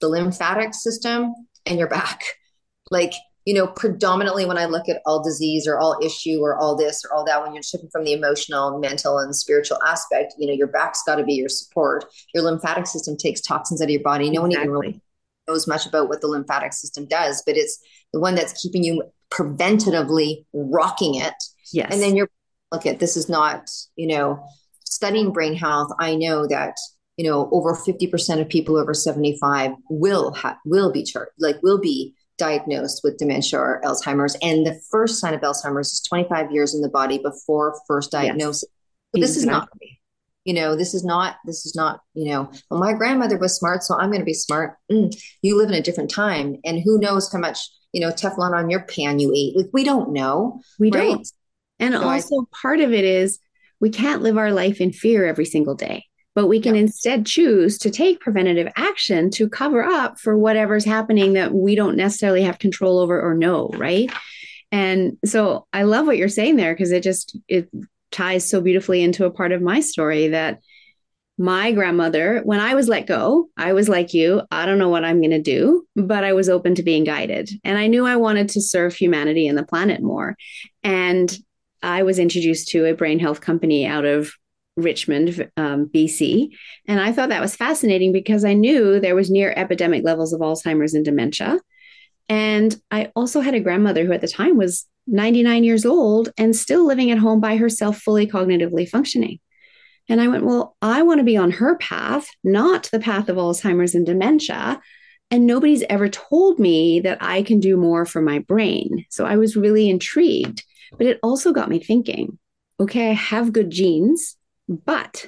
[0.00, 1.34] the lymphatic system,
[1.66, 2.22] and your back.
[2.90, 3.12] Like,
[3.44, 7.04] you know, predominantly when I look at all disease or all issue or all this
[7.04, 10.54] or all that, when you're shifting from the emotional, mental, and spiritual aspect, you know,
[10.54, 12.06] your back's got to be your support.
[12.32, 14.30] Your lymphatic system takes toxins out of your body.
[14.30, 15.02] No one even really
[15.48, 17.78] knows much about what the lymphatic system does, but it's
[18.12, 21.34] the one that's keeping you preventatively rocking it.
[21.72, 21.92] Yes.
[21.92, 22.28] And then you're
[22.72, 24.44] look at this is not, you know,
[24.84, 25.90] studying brain health.
[25.98, 26.76] I know that,
[27.16, 31.78] you know, over 50% of people over 75 will have will be chart like will
[31.78, 34.36] be diagnosed with dementia or Alzheimer's.
[34.42, 38.64] And the first sign of Alzheimer's is 25 years in the body before first diagnosis.
[38.64, 38.72] Yes.
[39.14, 39.40] So this exactly.
[39.40, 39.68] is not
[40.48, 43.82] you know this is not this is not you know well my grandmother was smart
[43.82, 46.98] so i'm going to be smart mm, you live in a different time and who
[46.98, 47.58] knows how much
[47.92, 51.10] you know teflon on your pan you ate like we don't know we right?
[51.10, 51.28] don't
[51.78, 53.38] and so also I, part of it is
[53.78, 56.82] we can't live our life in fear every single day but we can yeah.
[56.82, 61.96] instead choose to take preventative action to cover up for whatever's happening that we don't
[61.96, 64.10] necessarily have control over or know right
[64.72, 67.68] and so i love what you're saying there because it just it
[68.10, 70.60] ties so beautifully into a part of my story that
[71.38, 75.04] my grandmother, when I was let go, I was like you, I don't know what
[75.04, 77.48] I'm going to do, but I was open to being guided.
[77.62, 80.36] And I knew I wanted to serve humanity and the planet more.
[80.82, 81.32] And
[81.80, 84.32] I was introduced to a brain health company out of
[84.76, 86.50] Richmond, um, BC.
[86.86, 90.40] And I thought that was fascinating because I knew there was near epidemic levels of
[90.40, 91.60] Alzheimer's and dementia.
[92.28, 96.54] And I also had a grandmother who at the time was 99 years old and
[96.54, 99.40] still living at home by herself, fully cognitively functioning.
[100.08, 103.36] And I went, Well, I want to be on her path, not the path of
[103.36, 104.80] Alzheimer's and dementia.
[105.30, 109.04] And nobody's ever told me that I can do more for my brain.
[109.10, 110.64] So I was really intrigued.
[110.96, 112.38] But it also got me thinking
[112.80, 114.36] okay, I have good genes,
[114.68, 115.26] but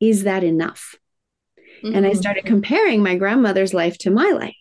[0.00, 0.94] is that enough?
[1.82, 1.96] Mm-hmm.
[1.96, 2.20] And I mm-hmm.
[2.20, 4.54] started comparing my grandmother's life to my life.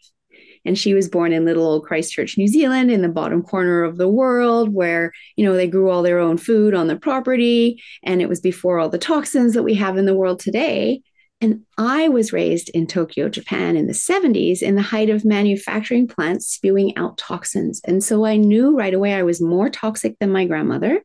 [0.65, 3.97] And she was born in little old Christchurch, New Zealand, in the bottom corner of
[3.97, 7.81] the world, where, you know, they grew all their own food on the property.
[8.03, 11.01] And it was before all the toxins that we have in the world today.
[11.41, 16.07] And I was raised in Tokyo, Japan in the 70s in the height of manufacturing
[16.07, 17.81] plants spewing out toxins.
[17.83, 21.01] And so I knew right away I was more toxic than my grandmother.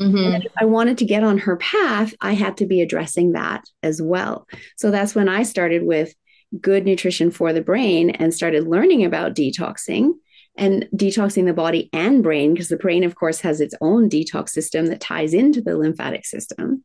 [0.00, 0.34] Mm-hmm.
[0.34, 3.64] And if I wanted to get on her path, I had to be addressing that
[3.82, 4.46] as well.
[4.76, 6.14] So that's when I started with
[6.60, 10.12] good nutrition for the brain and started learning about detoxing
[10.56, 14.50] and detoxing the body and brain because the brain of course has its own detox
[14.50, 16.84] system that ties into the lymphatic system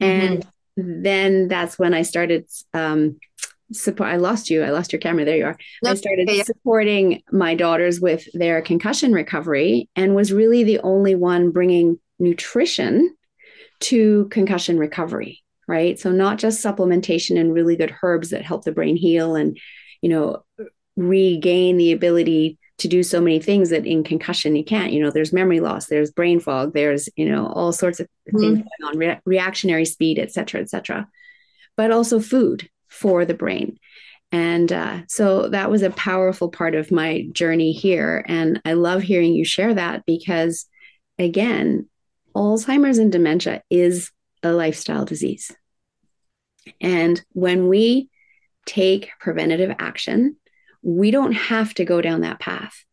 [0.00, 0.26] mm-hmm.
[0.26, 0.46] and
[0.76, 3.18] then that's when i started um,
[3.72, 6.42] support i lost you i lost your camera there you are i started okay.
[6.42, 13.14] supporting my daughters with their concussion recovery and was really the only one bringing nutrition
[13.80, 16.00] to concussion recovery right?
[16.00, 19.56] So not just supplementation and really good herbs that help the brain heal and,
[20.02, 20.42] you know,
[20.96, 24.92] regain the ability to do so many things that in concussion you can't.
[24.92, 28.38] You know, there's memory loss, there's brain fog, there's, you know, all sorts of mm-hmm.
[28.38, 31.06] things going on, re- reactionary speed, et cetera, et cetera.
[31.76, 33.78] But also food for the brain.
[34.32, 38.24] And uh, so that was a powerful part of my journey here.
[38.26, 40.66] And I love hearing you share that because,
[41.18, 41.88] again,
[42.34, 44.10] Alzheimer's and dementia is
[44.42, 45.52] a lifestyle disease.
[46.80, 48.08] And when we
[48.66, 50.36] take preventative action,
[50.82, 52.84] we don't have to go down that path.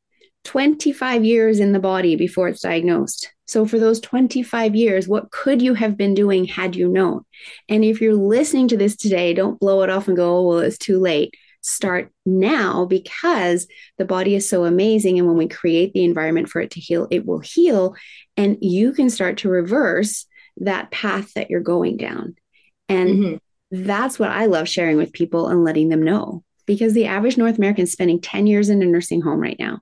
[0.44, 3.32] 25 years in the body before it's diagnosed.
[3.46, 7.24] So, for those 25 years, what could you have been doing had you known?
[7.68, 10.60] And if you're listening to this today, don't blow it off and go, oh, well,
[10.60, 11.34] it's too late.
[11.62, 15.18] Start now because the body is so amazing.
[15.20, 17.96] And when we create the environment for it to heal, it will heal.
[18.38, 20.26] And you can start to reverse
[20.58, 22.36] that path that you're going down.
[22.88, 23.36] And mm-hmm
[23.72, 27.58] that's what I love sharing with people and letting them know because the average North
[27.58, 29.80] American is spending 10 years in a nursing home right now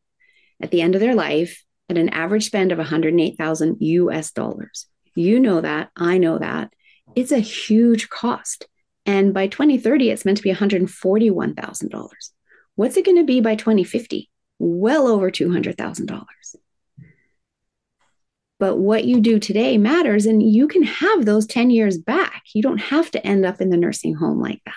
[0.62, 4.88] at the end of their life at an average spend of 108,000 US dollars.
[5.13, 5.91] You know that.
[5.95, 6.71] I know that.
[7.15, 8.67] It's a huge cost.
[9.06, 12.10] And by 2030, it's meant to be $141,000.
[12.75, 14.29] What's it going to be by 2050?
[14.58, 16.25] Well over $200,000.
[18.65, 22.41] But what you do today matters and you can have those 10 years back.
[22.55, 24.73] You don't have to end up in the nursing home like that.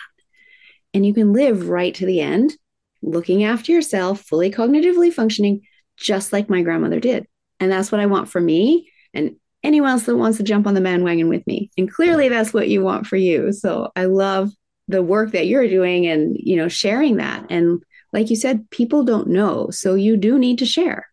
[0.92, 2.54] And you can live right to the end,
[3.00, 5.62] looking after yourself, fully cognitively functioning,
[5.96, 7.26] just like my grandmother did.
[7.60, 10.74] And that's what I want for me and anyone else that wants to jump on
[10.74, 11.70] the bandwagon with me.
[11.78, 13.54] And clearly that's what you want for you.
[13.54, 14.50] So I love
[14.88, 17.46] the work that you're doing and, you know, sharing that.
[17.48, 17.82] And
[18.12, 19.70] like you said, people don't know.
[19.70, 21.06] So you do need to share.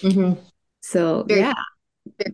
[0.00, 0.40] Mm-hmm.
[0.80, 1.54] So, Very- yeah.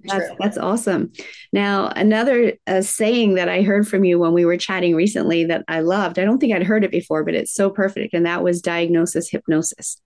[0.04, 1.12] That's, that's awesome.
[1.52, 5.64] Now, another uh, saying that I heard from you when we were chatting recently that
[5.68, 8.14] I loved, I don't think I'd heard it before, but it's so perfect.
[8.14, 10.00] And that was diagnosis hypnosis.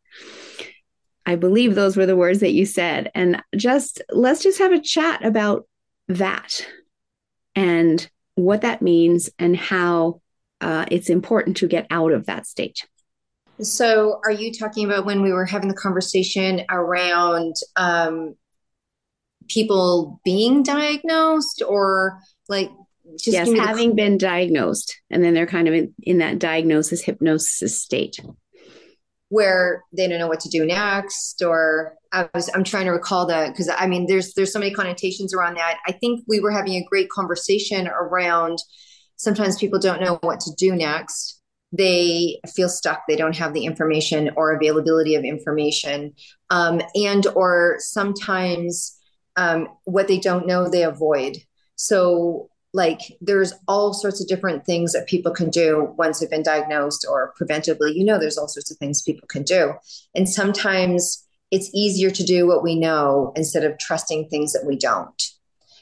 [1.27, 3.11] I believe those were the words that you said.
[3.15, 5.67] And just let's just have a chat about
[6.09, 6.67] that
[7.55, 10.21] and what that means and how
[10.61, 12.87] uh, it's important to get out of that state.
[13.61, 18.35] So, are you talking about when we were having the conversation around um,
[19.49, 22.19] people being diagnosed or
[22.49, 22.71] like
[23.17, 27.03] just yes, having the- been diagnosed and then they're kind of in, in that diagnosis
[27.03, 28.19] hypnosis state
[29.29, 33.27] where they don't know what to do next or I was I'm trying to recall
[33.27, 35.79] that because I mean there's there's so many connotations around that.
[35.87, 38.59] I think we were having a great conversation around
[39.17, 41.41] sometimes people don't know what to do next.
[41.73, 43.03] They feel stuck.
[43.09, 46.15] They don't have the information or availability of information,
[46.51, 48.97] um, and or sometimes
[49.37, 51.39] um, what they don't know they avoid.
[51.77, 56.43] So like there's all sorts of different things that people can do once they've been
[56.43, 57.95] diagnosed or preventively.
[57.95, 59.75] You know there's all sorts of things people can do.
[60.15, 64.77] And sometimes it's easier to do what we know instead of trusting things that we
[64.77, 65.23] don't.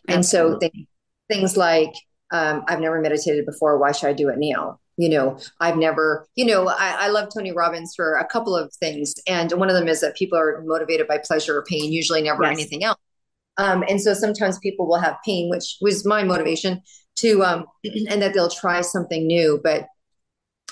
[0.09, 0.15] Absolutely.
[0.15, 0.87] and so th-
[1.29, 1.95] things like
[2.33, 3.79] um, i've never meditated before.
[3.79, 4.79] Why should i do it now?
[4.99, 8.73] You know i've never you know I, I, love tony robbins for a couple of
[8.75, 9.15] things.
[9.27, 12.43] And one of them is that people are motivated by pleasure or pain usually never
[12.43, 12.53] yes.
[12.53, 12.99] anything else
[13.59, 16.83] um, and so sometimes people will have pain, which was my motivation
[17.17, 17.67] to, um,
[18.09, 19.61] and that they'll try something new.
[19.63, 19.89] But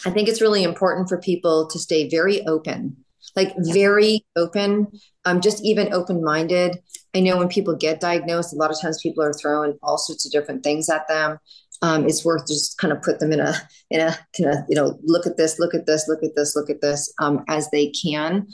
[0.07, 2.97] I think it's really important for people to stay very open,
[3.37, 4.89] like very open,
[5.25, 6.79] um, just even open minded.
[7.15, 10.25] I know when people get diagnosed, a lot of times people are throwing all sorts
[10.25, 11.39] of different things at them.
[11.83, 13.55] Um, it's worth just kind of put them in a
[13.91, 16.55] in a kind of you know look at this, look at this, look at this,
[16.55, 18.47] look at this um, as they can,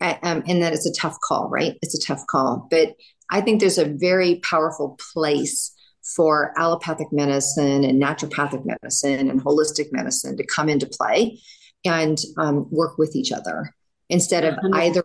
[0.00, 1.76] um, and that it's a tough call, right?
[1.82, 2.94] It's a tough call, but
[3.30, 5.72] I think there's a very powerful place
[6.16, 11.40] for allopathic medicine and naturopathic medicine and holistic medicine to come into play
[11.84, 13.74] and um, work with each other
[14.10, 14.74] instead of 100%.
[14.74, 15.04] either.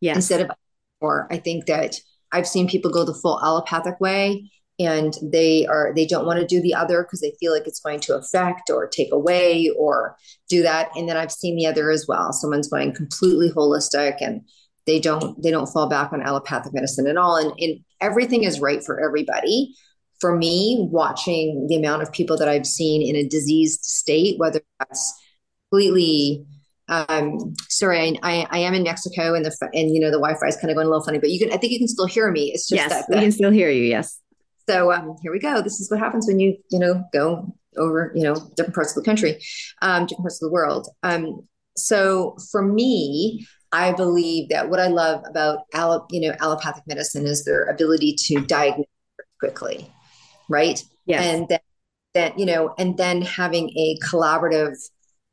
[0.00, 0.16] Yes.
[0.16, 0.50] Instead of,
[1.00, 1.96] or I think that
[2.32, 6.46] I've seen people go the full allopathic way and they are they don't want to
[6.46, 10.16] do the other because they feel like it's going to affect or take away or
[10.48, 14.42] do that and then i've seen the other as well someone's going completely holistic and
[14.88, 18.58] they don't they don't fall back on allopathic medicine at all and, and everything is
[18.58, 19.72] right for everybody
[20.18, 24.60] for me watching the amount of people that i've seen in a diseased state whether
[24.80, 25.14] that's
[25.70, 26.44] completely
[26.90, 30.56] um, sorry, I, I, am in Mexico and the and you know the Wi-Fi is
[30.56, 32.30] kind of going a little funny, but you can I think you can still hear
[32.30, 32.50] me.
[32.54, 33.82] It's just yes, that, we can still hear you.
[33.82, 34.18] Yes.
[34.66, 35.60] So um, here we go.
[35.60, 39.04] This is what happens when you you know go over you know different parts of
[39.04, 39.38] the country,
[39.82, 40.88] um, different parts of the world.
[41.02, 47.26] Um, so for me, I believe that what I love about you know allopathic medicine
[47.26, 48.86] is their ability to diagnose
[49.38, 49.90] quickly,
[50.48, 50.82] right?
[51.06, 51.24] Yes.
[51.24, 51.60] And then,
[52.14, 54.76] then you know, and then having a collaborative,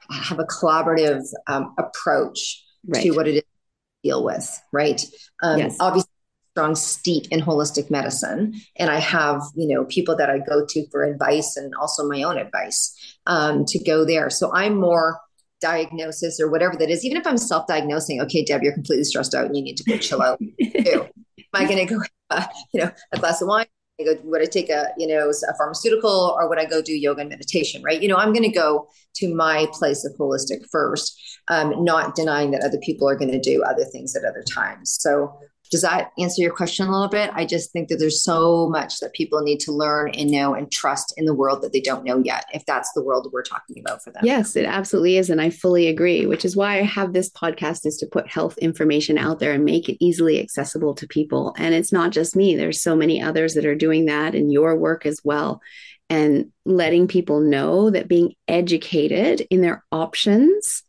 [0.10, 3.04] have a collaborative um, approach right.
[3.04, 5.04] to what it is to deal with, right?
[5.42, 5.78] Um, yes.
[5.80, 6.12] Obviously,
[6.52, 10.88] strong steep in holistic medicine, and I have you know people that I go to
[10.90, 14.30] for advice and also my own advice um, to go there.
[14.30, 15.20] So I'm more
[15.66, 19.34] diagnosis or whatever that is, even if I'm self diagnosing, okay, Deb, you're completely stressed
[19.34, 21.08] out and you need to go chill out too.
[21.38, 23.66] Am I going to go, uh, you know, a glass of wine?
[23.98, 27.30] Would I take a, you know, a pharmaceutical or would I go do yoga and
[27.30, 27.82] meditation?
[27.82, 28.02] Right.
[28.02, 32.52] You know, I'm going to go to my place of holistic first, um, not denying
[32.52, 34.98] that other people are going to do other things at other times.
[35.00, 35.40] So
[35.72, 37.32] does that answer your question a little bit?
[37.34, 40.72] I just think that there's so much that people need to learn and know and
[40.72, 43.80] trust in the world that they don't know yet, if that's the world we're talking
[43.80, 44.24] about for them.
[44.24, 45.30] Yes, it absolutely is.
[45.30, 48.58] And I fully agree, which is why I have this podcast is to put health
[48.60, 51.56] information out there and make it easily accessible to people.
[51.58, 54.76] And it's not just me, there's so many others that are doing that and your
[54.76, 55.62] work as well.
[56.10, 60.84] And letting people know that being educated in their options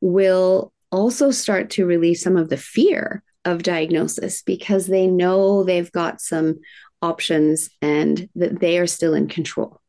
[0.00, 5.90] will also start to relieve some of the fear of diagnosis because they know they've
[5.92, 6.58] got some
[7.00, 9.80] options and that they are still in control.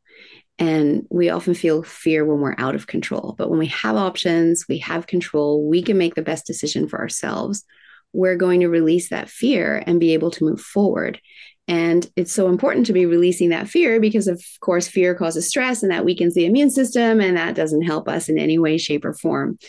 [0.60, 3.36] And we often feel fear when we're out of control.
[3.38, 7.00] But when we have options, we have control, we can make the best decision for
[7.00, 7.64] ourselves.
[8.14, 11.20] We're going to release that fear and be able to move forward.
[11.68, 15.84] And it's so important to be releasing that fear because, of course, fear causes stress
[15.84, 19.04] and that weakens the immune system and that doesn't help us in any way, shape,
[19.04, 19.60] or form.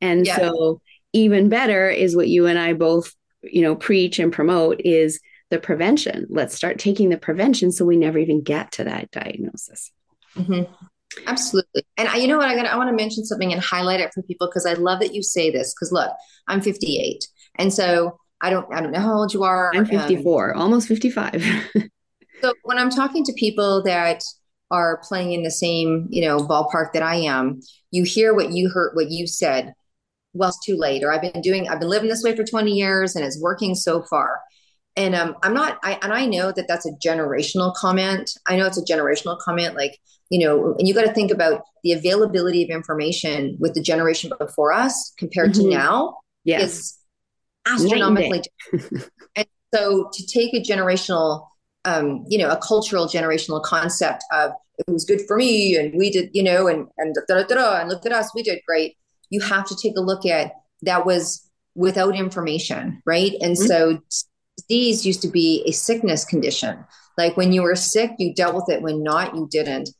[0.00, 0.36] And yeah.
[0.36, 0.80] so,
[1.14, 3.14] even better is what you and I both,
[3.50, 5.20] you know, preach and promote is
[5.50, 6.26] the prevention.
[6.28, 9.92] Let's start taking the prevention so we never even get to that diagnosis.
[10.36, 10.72] Mm-hmm.
[11.26, 11.84] Absolutely.
[11.96, 12.48] And I, you know what?
[12.48, 12.66] I got.
[12.66, 15.22] I want to mention something and highlight it for people because I love that you
[15.22, 15.72] say this.
[15.72, 16.10] Because look,
[16.48, 17.26] I'm 58,
[17.56, 18.66] and so I don't.
[18.74, 19.70] I don't know how old you are.
[19.74, 21.42] I'm 54, um, almost 55.
[22.42, 24.22] so when I'm talking to people that
[24.70, 27.60] are playing in the same, you know, ballpark that I am,
[27.92, 29.74] you hear what you heard, what you said.
[30.36, 31.02] Well, it's too late.
[31.02, 31.68] Or I've been doing.
[31.68, 34.40] I've been living this way for 20 years, and it's working so far
[34.96, 38.66] and um, i'm not I, and i know that that's a generational comment i know
[38.66, 39.98] it's a generational comment like
[40.30, 44.32] you know and you got to think about the availability of information with the generation
[44.38, 45.70] before us compared mm-hmm.
[45.70, 46.62] to now yes.
[46.62, 46.98] is
[47.66, 48.42] astronomically
[49.36, 51.46] and so to take a generational
[51.84, 56.10] um, you know a cultural generational concept of it was good for me and we
[56.10, 58.96] did you know and and da, da, da, and look at us we did great
[59.30, 60.52] you have to take a look at
[60.82, 63.66] that was without information right and mm-hmm.
[63.66, 63.98] so
[64.56, 66.84] disease used to be a sickness condition.
[67.18, 68.82] Like when you were sick, you dealt with it.
[68.82, 69.90] When not, you didn't.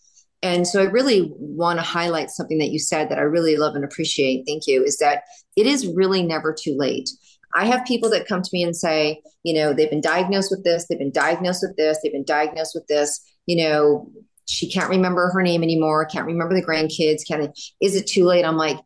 [0.42, 3.74] And so I really want to highlight something that you said that I really love
[3.74, 4.44] and appreciate.
[4.46, 4.84] Thank you.
[4.84, 5.22] Is that
[5.56, 7.08] it is really never too late.
[7.54, 10.62] I have people that come to me and say, you know, they've been diagnosed with
[10.62, 14.10] this, they've been diagnosed with this, they've been diagnosed with this, you know,
[14.46, 18.44] she can't remember her name anymore, can't remember the grandkids, can't is it too late?
[18.44, 18.76] I'm like,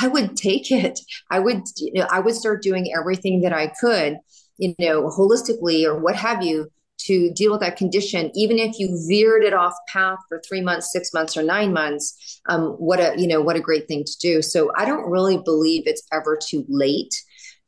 [0.00, 1.00] I would take it.
[1.30, 4.18] I would, you know, I would start doing everything that I could
[4.58, 9.00] you know, holistically or what have you to deal with that condition, even if you
[9.08, 12.40] veered it off path for three months, six months, or nine months.
[12.48, 14.42] Um, what a you know what a great thing to do.
[14.42, 17.14] So I don't really believe it's ever too late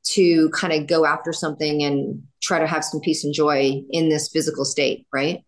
[0.03, 4.09] to kind of go after something and try to have some peace and joy in
[4.09, 5.45] this physical state, right?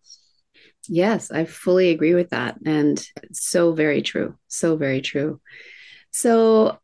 [0.87, 2.57] Yes, I fully agree with that.
[2.65, 4.35] And so very true.
[4.47, 5.41] So very true.
[6.13, 6.77] So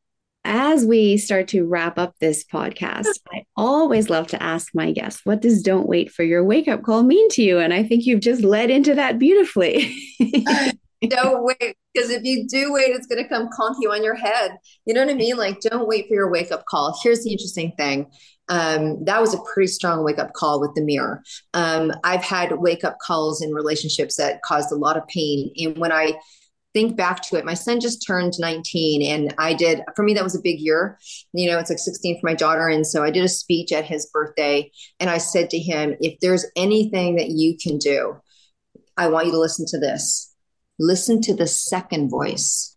[0.43, 5.21] as we start to wrap up this podcast, I always love to ask my guests,
[5.23, 7.59] what does don't wait for your wake up call mean to you?
[7.59, 9.95] And I think you've just led into that beautifully.
[11.07, 14.15] don't wait, because if you do wait, it's going to come conk you on your
[14.15, 14.57] head.
[14.85, 15.37] You know what I mean?
[15.37, 16.99] Like, don't wait for your wake up call.
[17.03, 18.07] Here's the interesting thing.
[18.47, 21.21] Um, that was a pretty strong wake up call with the mirror.
[21.53, 25.51] Um, I've had wake up calls in relationships that caused a lot of pain.
[25.57, 26.13] And when I
[26.73, 30.23] think back to it, my son just turned 19 and I did, for me, that
[30.23, 30.99] was a big year.
[31.33, 32.67] You know, it's like 16 for my daughter.
[32.67, 36.19] And so I did a speech at his birthday and I said to him, if
[36.19, 38.17] there's anything that you can do,
[38.97, 40.33] I want you to listen to this.
[40.77, 42.75] Listen to the second voice.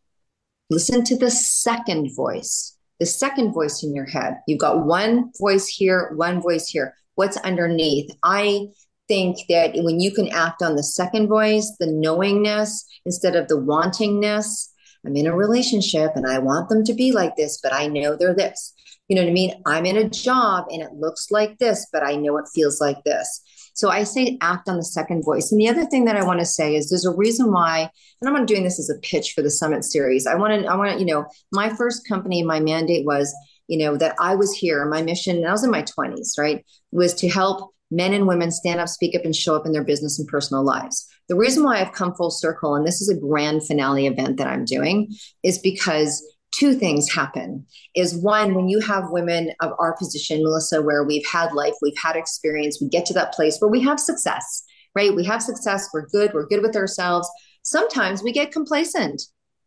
[0.71, 4.39] Listen to the second voice, the second voice in your head.
[4.47, 6.95] You've got one voice here, one voice here.
[7.15, 8.11] What's underneath?
[8.25, 8.69] I
[9.09, 13.59] think that when you can act on the second voice, the knowingness instead of the
[13.59, 14.69] wantingness,
[15.05, 18.17] I'm in a relationship and I want them to be like this, but I know
[18.17, 18.73] they're this.
[19.09, 19.63] You know what I mean?
[19.67, 23.03] I'm in a job and it looks like this, but I know it feels like
[23.05, 23.43] this.
[23.75, 25.51] So I say act on the second voice.
[25.51, 27.91] And the other thing that I want to say is there's a reason why,
[28.21, 30.27] and I'm not doing this as a pitch for the summit series.
[30.27, 33.35] I want to, I want to, you know, my first company, my mandate was,
[33.69, 34.85] you know, that I was here.
[34.87, 38.81] My mission, I was in my 20s, right, was to help men and women stand
[38.81, 41.07] up, speak up, and show up in their business and personal lives.
[41.29, 44.47] The reason why I've come full circle, and this is a grand finale event that
[44.47, 47.67] I'm doing, is because two things happen.
[47.95, 51.99] Is one, when you have women of our position, Melissa, where we've had life, we've
[52.03, 54.63] had experience, we get to that place where we have success,
[54.95, 55.15] right?
[55.15, 57.29] We have success, we're good, we're good with ourselves.
[57.63, 59.23] Sometimes we get complacent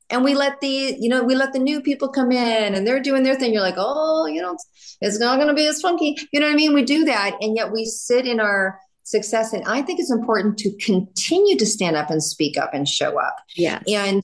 [0.09, 2.99] and we let the you know we let the new people come in and they're
[2.99, 3.53] doing their thing.
[3.53, 4.57] You're like oh you know
[5.01, 6.17] it's not going to be as funky.
[6.31, 6.73] You know what i mean?
[6.73, 10.57] We do that and yet we sit in our success and i think it's important
[10.57, 13.35] to continue to stand up and speak up and show up.
[13.55, 14.23] Yeah and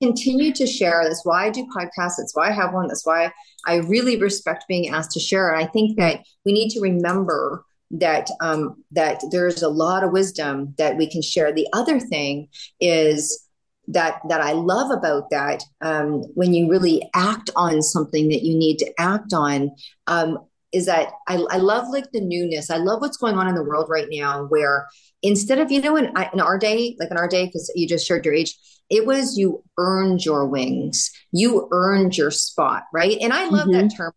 [0.00, 2.16] continue to share that's why i do podcasts?
[2.18, 2.88] That's why i have one.
[2.88, 3.32] That's why
[3.66, 5.50] i really respect being asked to share.
[5.50, 10.12] And i think that we need to remember that um, that there's a lot of
[10.12, 11.52] wisdom that we can share.
[11.52, 12.48] The other thing
[12.80, 13.46] is
[13.92, 18.56] that that I love about that um, when you really act on something that you
[18.56, 19.72] need to act on
[20.06, 20.38] um,
[20.72, 22.70] is that I, I, love like the newness.
[22.70, 24.86] I love what's going on in the world right now where
[25.22, 28.06] instead of you know in, in our day like in our day because you just
[28.06, 28.56] shared your age
[28.88, 33.88] it was you earned your wings you earned your spot right and I love mm-hmm.
[33.88, 34.12] that term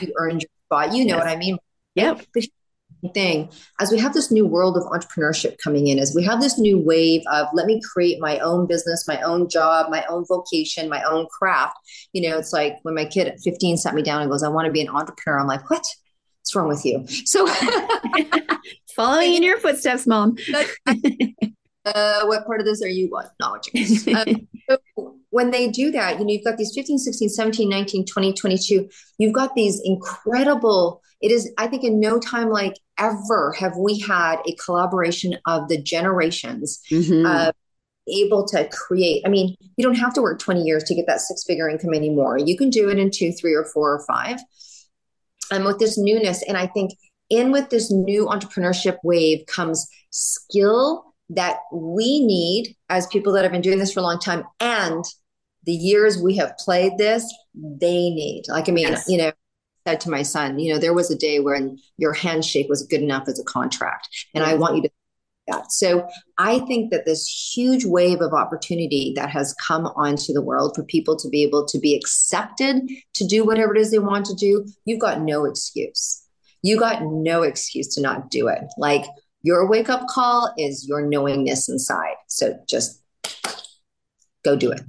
[0.00, 1.24] you earned your spot you know yes.
[1.24, 1.58] what I mean
[1.94, 2.44] yeah but
[3.14, 3.48] thing
[3.80, 6.78] as we have this new world of entrepreneurship coming in as we have this new
[6.78, 11.02] wave of let me create my own business my own job my own vocation my
[11.04, 11.76] own craft
[12.12, 14.48] you know it's like when my kid at 15 sat me down and goes i
[14.48, 15.84] want to be an entrepreneur i'm like what
[16.40, 17.06] What's wrong with you?
[17.26, 17.46] So,
[18.96, 20.36] following in your footsteps, mom.
[21.84, 24.16] uh, what part of this are you not watching?
[24.16, 28.06] Um, so when they do that, you know, you've got these 15, 16, 17, 19,
[28.06, 28.88] 20, 22,
[29.18, 33.98] you've got these incredible, it is, I think, in no time like ever have we
[33.98, 37.26] had a collaboration of the generations mm-hmm.
[37.26, 37.52] uh,
[38.08, 39.22] able to create.
[39.26, 41.94] I mean, you don't have to work 20 years to get that six figure income
[41.94, 42.38] anymore.
[42.38, 44.40] You can do it in two, three, or four or five.
[45.52, 46.92] And with this newness, and I think
[47.28, 53.52] in with this new entrepreneurship wave comes skill that we need as people that have
[53.52, 55.04] been doing this for a long time and
[55.64, 59.04] the years we have played this they need like i mean yes.
[59.08, 59.30] you know
[59.86, 63.02] said to my son you know there was a day when your handshake was good
[63.02, 64.90] enough as a contract and i want you to
[65.48, 66.06] that so
[66.38, 70.82] i think that this huge wave of opportunity that has come onto the world for
[70.84, 74.34] people to be able to be accepted to do whatever it is they want to
[74.34, 76.22] do you've got no excuse
[76.62, 79.04] you got no excuse to not do it like
[79.42, 82.16] your wake up call is your knowingness inside.
[82.26, 83.02] So just
[84.44, 84.82] go do it.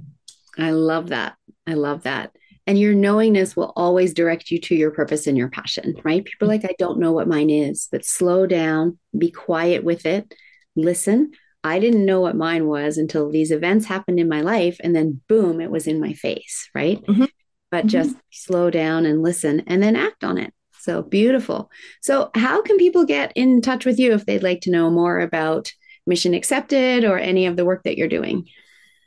[0.58, 1.36] I love that.
[1.66, 2.36] I love that.
[2.66, 6.24] And your knowingness will always direct you to your purpose and your passion, right?
[6.24, 10.32] People like, I don't know what mine is, but slow down, be quiet with it,
[10.76, 11.32] listen.
[11.64, 14.78] I didn't know what mine was until these events happened in my life.
[14.82, 17.04] And then boom, it was in my face, right?
[17.04, 17.24] Mm-hmm.
[17.70, 17.88] But mm-hmm.
[17.88, 20.52] just slow down and listen and then act on it.
[20.80, 21.70] So beautiful.
[22.00, 25.20] So, how can people get in touch with you if they'd like to know more
[25.20, 25.72] about
[26.08, 28.48] Mission Accepted or any of the work that you're doing?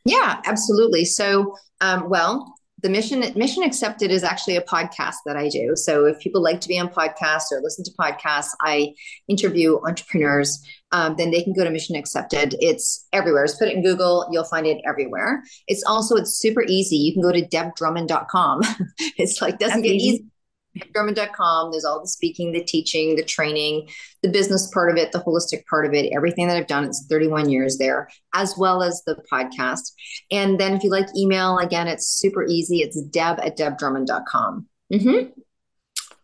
[0.06, 1.03] Yeah, absolutely.
[1.03, 2.55] So, um, well,
[2.86, 5.75] the mission mission accepted is actually a podcast that i do.
[5.75, 8.93] So if people like to be on podcasts or listen to podcasts i
[9.27, 12.55] interview entrepreneurs um, then they can go to mission accepted.
[12.59, 13.47] It's everywhere.
[13.47, 15.41] Just put it in google you'll find it everywhere.
[15.67, 16.97] It's also it's super easy.
[16.97, 18.61] You can go to debdrummond.com
[19.17, 20.25] it's like doesn't That's get easy.
[20.93, 21.71] Drummond.com.
[21.71, 23.89] There's all the speaking, the teaching, the training,
[24.21, 26.84] the business part of it, the holistic part of it, everything that I've done.
[26.84, 29.91] It's 31 years there, as well as the podcast.
[30.32, 32.80] And then if you like email, again, it's super easy.
[32.80, 34.67] It's deb at debdrummond.com.
[34.93, 35.07] Mm-hmm.
[35.09, 35.34] And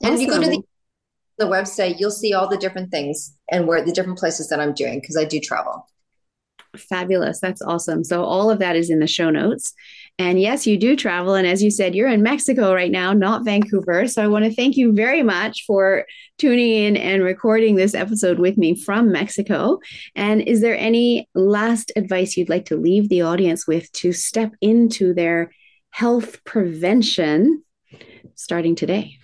[0.04, 0.16] awesome.
[0.16, 0.64] if you go to the,
[1.38, 4.74] the website, you'll see all the different things and where the different places that I'm
[4.74, 5.88] doing because I do travel.
[6.78, 7.39] Fabulous.
[7.39, 8.04] That's awesome.
[8.04, 9.74] So, all of that is in the show notes.
[10.22, 11.34] And yes, you do travel.
[11.34, 14.07] And as you said, you're in Mexico right now, not Vancouver.
[14.07, 16.05] So, I want to thank you very much for
[16.38, 19.80] tuning in and recording this episode with me from Mexico.
[20.15, 24.53] And is there any last advice you'd like to leave the audience with to step
[24.61, 25.51] into their
[25.89, 27.63] health prevention
[28.36, 29.17] starting today?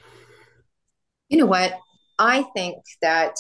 [1.30, 1.78] You know what?
[2.18, 3.36] I think that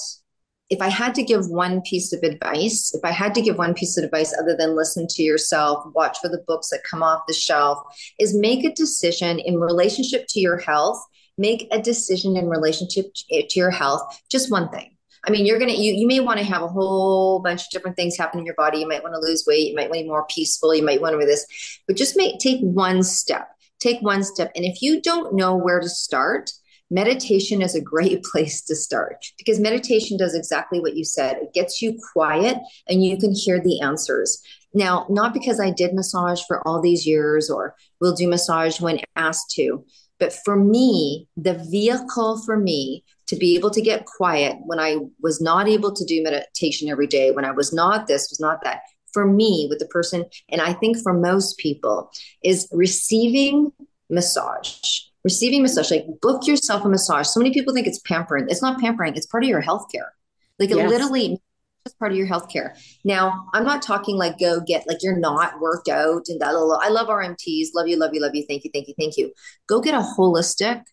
[0.70, 3.74] if I had to give one piece of advice, if I had to give one
[3.74, 7.24] piece of advice other than listen to yourself, watch for the books that come off
[7.28, 7.80] the shelf,
[8.20, 11.01] is make a decision in relationship to your health.
[11.38, 14.22] Make a decision in relationship eh, to your health.
[14.30, 14.97] Just one thing.
[15.26, 17.95] I mean, you're gonna you you may want to have a whole bunch of different
[17.95, 18.80] things happen in your body.
[18.80, 19.70] You might want to lose weight.
[19.70, 20.74] You might want to be more peaceful.
[20.74, 21.45] You might want to this,
[21.88, 23.49] but just make take one step.
[23.80, 24.51] Take one step.
[24.55, 26.51] And if you don't know where to start,
[26.89, 31.38] meditation is a great place to start because meditation does exactly what you said.
[31.38, 32.57] It gets you quiet
[32.88, 34.41] and you can hear the answers.
[34.73, 38.99] Now, not because I did massage for all these years or will do massage when
[39.15, 39.83] asked to,
[40.19, 44.97] but for me, the vehicle for me to be able to get quiet when I
[45.21, 48.63] was not able to do meditation every day, when I was not this, was not
[48.63, 48.81] that,
[49.13, 52.11] for me, with the person, and I think for most people,
[52.43, 53.71] is receiving
[54.09, 57.28] massage receiving massage, like book yourself a massage.
[57.28, 58.45] So many people think it's pampering.
[58.47, 60.09] It's not pampering, it's part of your healthcare.
[60.57, 61.38] Like it literally
[61.86, 62.69] is part of your healthcare.
[63.03, 66.49] Now, I'm not talking like go get like you're not worked out and that.
[66.49, 67.67] I love RMTs.
[67.75, 68.45] Love you, love you, love you.
[68.47, 69.34] Thank you, thank you, thank you.
[69.67, 70.84] Go get a holistic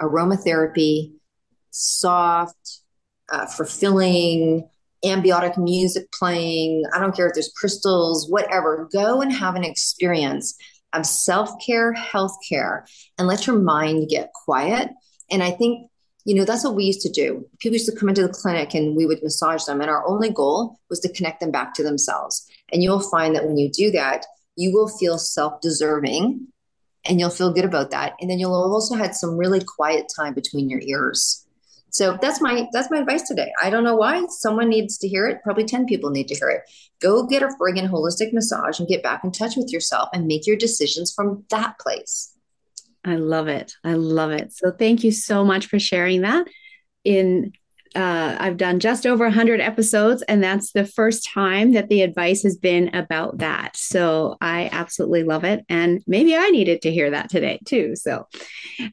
[0.00, 1.12] aromatherapy,
[1.70, 2.80] soft,
[3.30, 4.68] uh, fulfilling,
[5.04, 6.84] ambiotic music playing.
[6.94, 8.88] I don't care if there's crystals, whatever.
[8.92, 10.56] Go and have an experience
[10.92, 12.86] of self care, health care,
[13.18, 14.90] and let your mind get quiet.
[15.30, 15.90] And I think,
[16.24, 17.46] you know, that's what we used to do.
[17.60, 19.80] People used to come into the clinic and we would massage them.
[19.80, 22.46] And our only goal was to connect them back to themselves.
[22.72, 24.26] And you'll find that when you do that,
[24.56, 26.46] you will feel self deserving
[27.06, 28.14] and you'll feel good about that.
[28.20, 31.46] And then you'll also had some really quiet time between your ears.
[31.90, 33.52] So that's my that's my advice today.
[33.62, 35.42] I don't know why someone needs to hear it.
[35.42, 36.62] Probably 10 people need to hear it.
[37.00, 40.46] Go get a friggin' holistic massage and get back in touch with yourself and make
[40.46, 42.34] your decisions from that place.
[43.04, 43.72] I love it.
[43.82, 44.52] I love it.
[44.52, 46.46] So thank you so much for sharing that.
[47.04, 47.52] In
[47.96, 52.44] uh, I've done just over 100 episodes, and that's the first time that the advice
[52.44, 53.76] has been about that.
[53.76, 55.64] So I absolutely love it.
[55.68, 57.96] And maybe I needed to hear that today too.
[57.96, 58.28] So,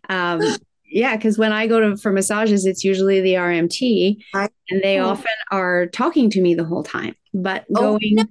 [0.10, 0.42] um,
[0.88, 4.50] yeah, because when I go to for massages, it's usually the RMT, Right.
[4.70, 5.08] and they Oh.
[5.10, 7.16] often are talking to me the whole time.
[7.34, 8.26] But Oh, going no.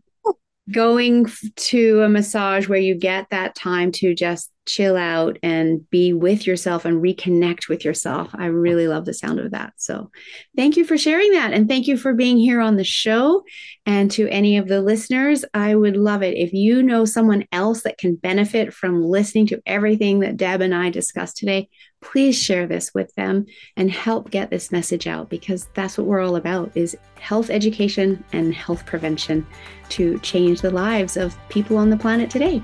[0.73, 6.13] going to a massage where you get that time to just chill out and be
[6.13, 8.31] with yourself and reconnect with yourself.
[8.35, 9.75] I really love the sound of that.
[9.77, 10.11] So,
[10.57, 11.53] thank you for sharing that.
[11.53, 13.45] And thank you for being here on the show.
[13.87, 17.83] And to any of the listeners, I would love it if you know someone else
[17.85, 21.69] that can benefit from listening to everything that Deb and I discussed today.
[22.13, 23.47] Please share this with them
[23.77, 28.25] and help get this message out because that's what we're all about is health education
[28.33, 29.45] and health prevention
[29.89, 32.63] to change the lives of people on the planet today.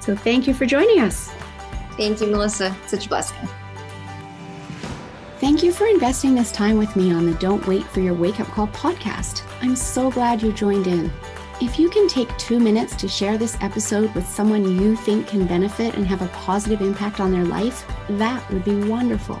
[0.00, 1.30] So thank you for joining us.
[1.96, 2.76] Thank you, Melissa.
[2.86, 3.48] Such a blessing.
[5.38, 8.38] Thank you for investing this time with me on the Don't Wait for Your Wake
[8.38, 9.42] Up Call podcast.
[9.62, 11.10] I'm so glad you joined in.
[11.60, 15.46] If you can take two minutes to share this episode with someone you think can
[15.46, 19.40] benefit and have a positive impact on their life, that would be wonderful.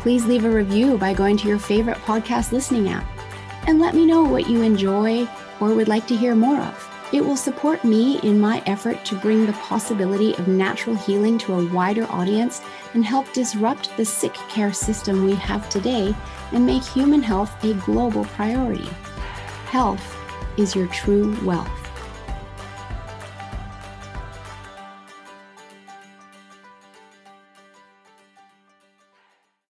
[0.00, 3.06] Please leave a review by going to your favorite podcast listening app
[3.68, 5.28] and let me know what you enjoy
[5.60, 6.90] or would like to hear more of.
[7.12, 11.54] It will support me in my effort to bring the possibility of natural healing to
[11.54, 12.62] a wider audience
[12.94, 16.12] and help disrupt the sick care system we have today
[16.50, 18.90] and make human health a global priority.
[19.66, 20.15] Health
[20.56, 21.85] is your true wealth.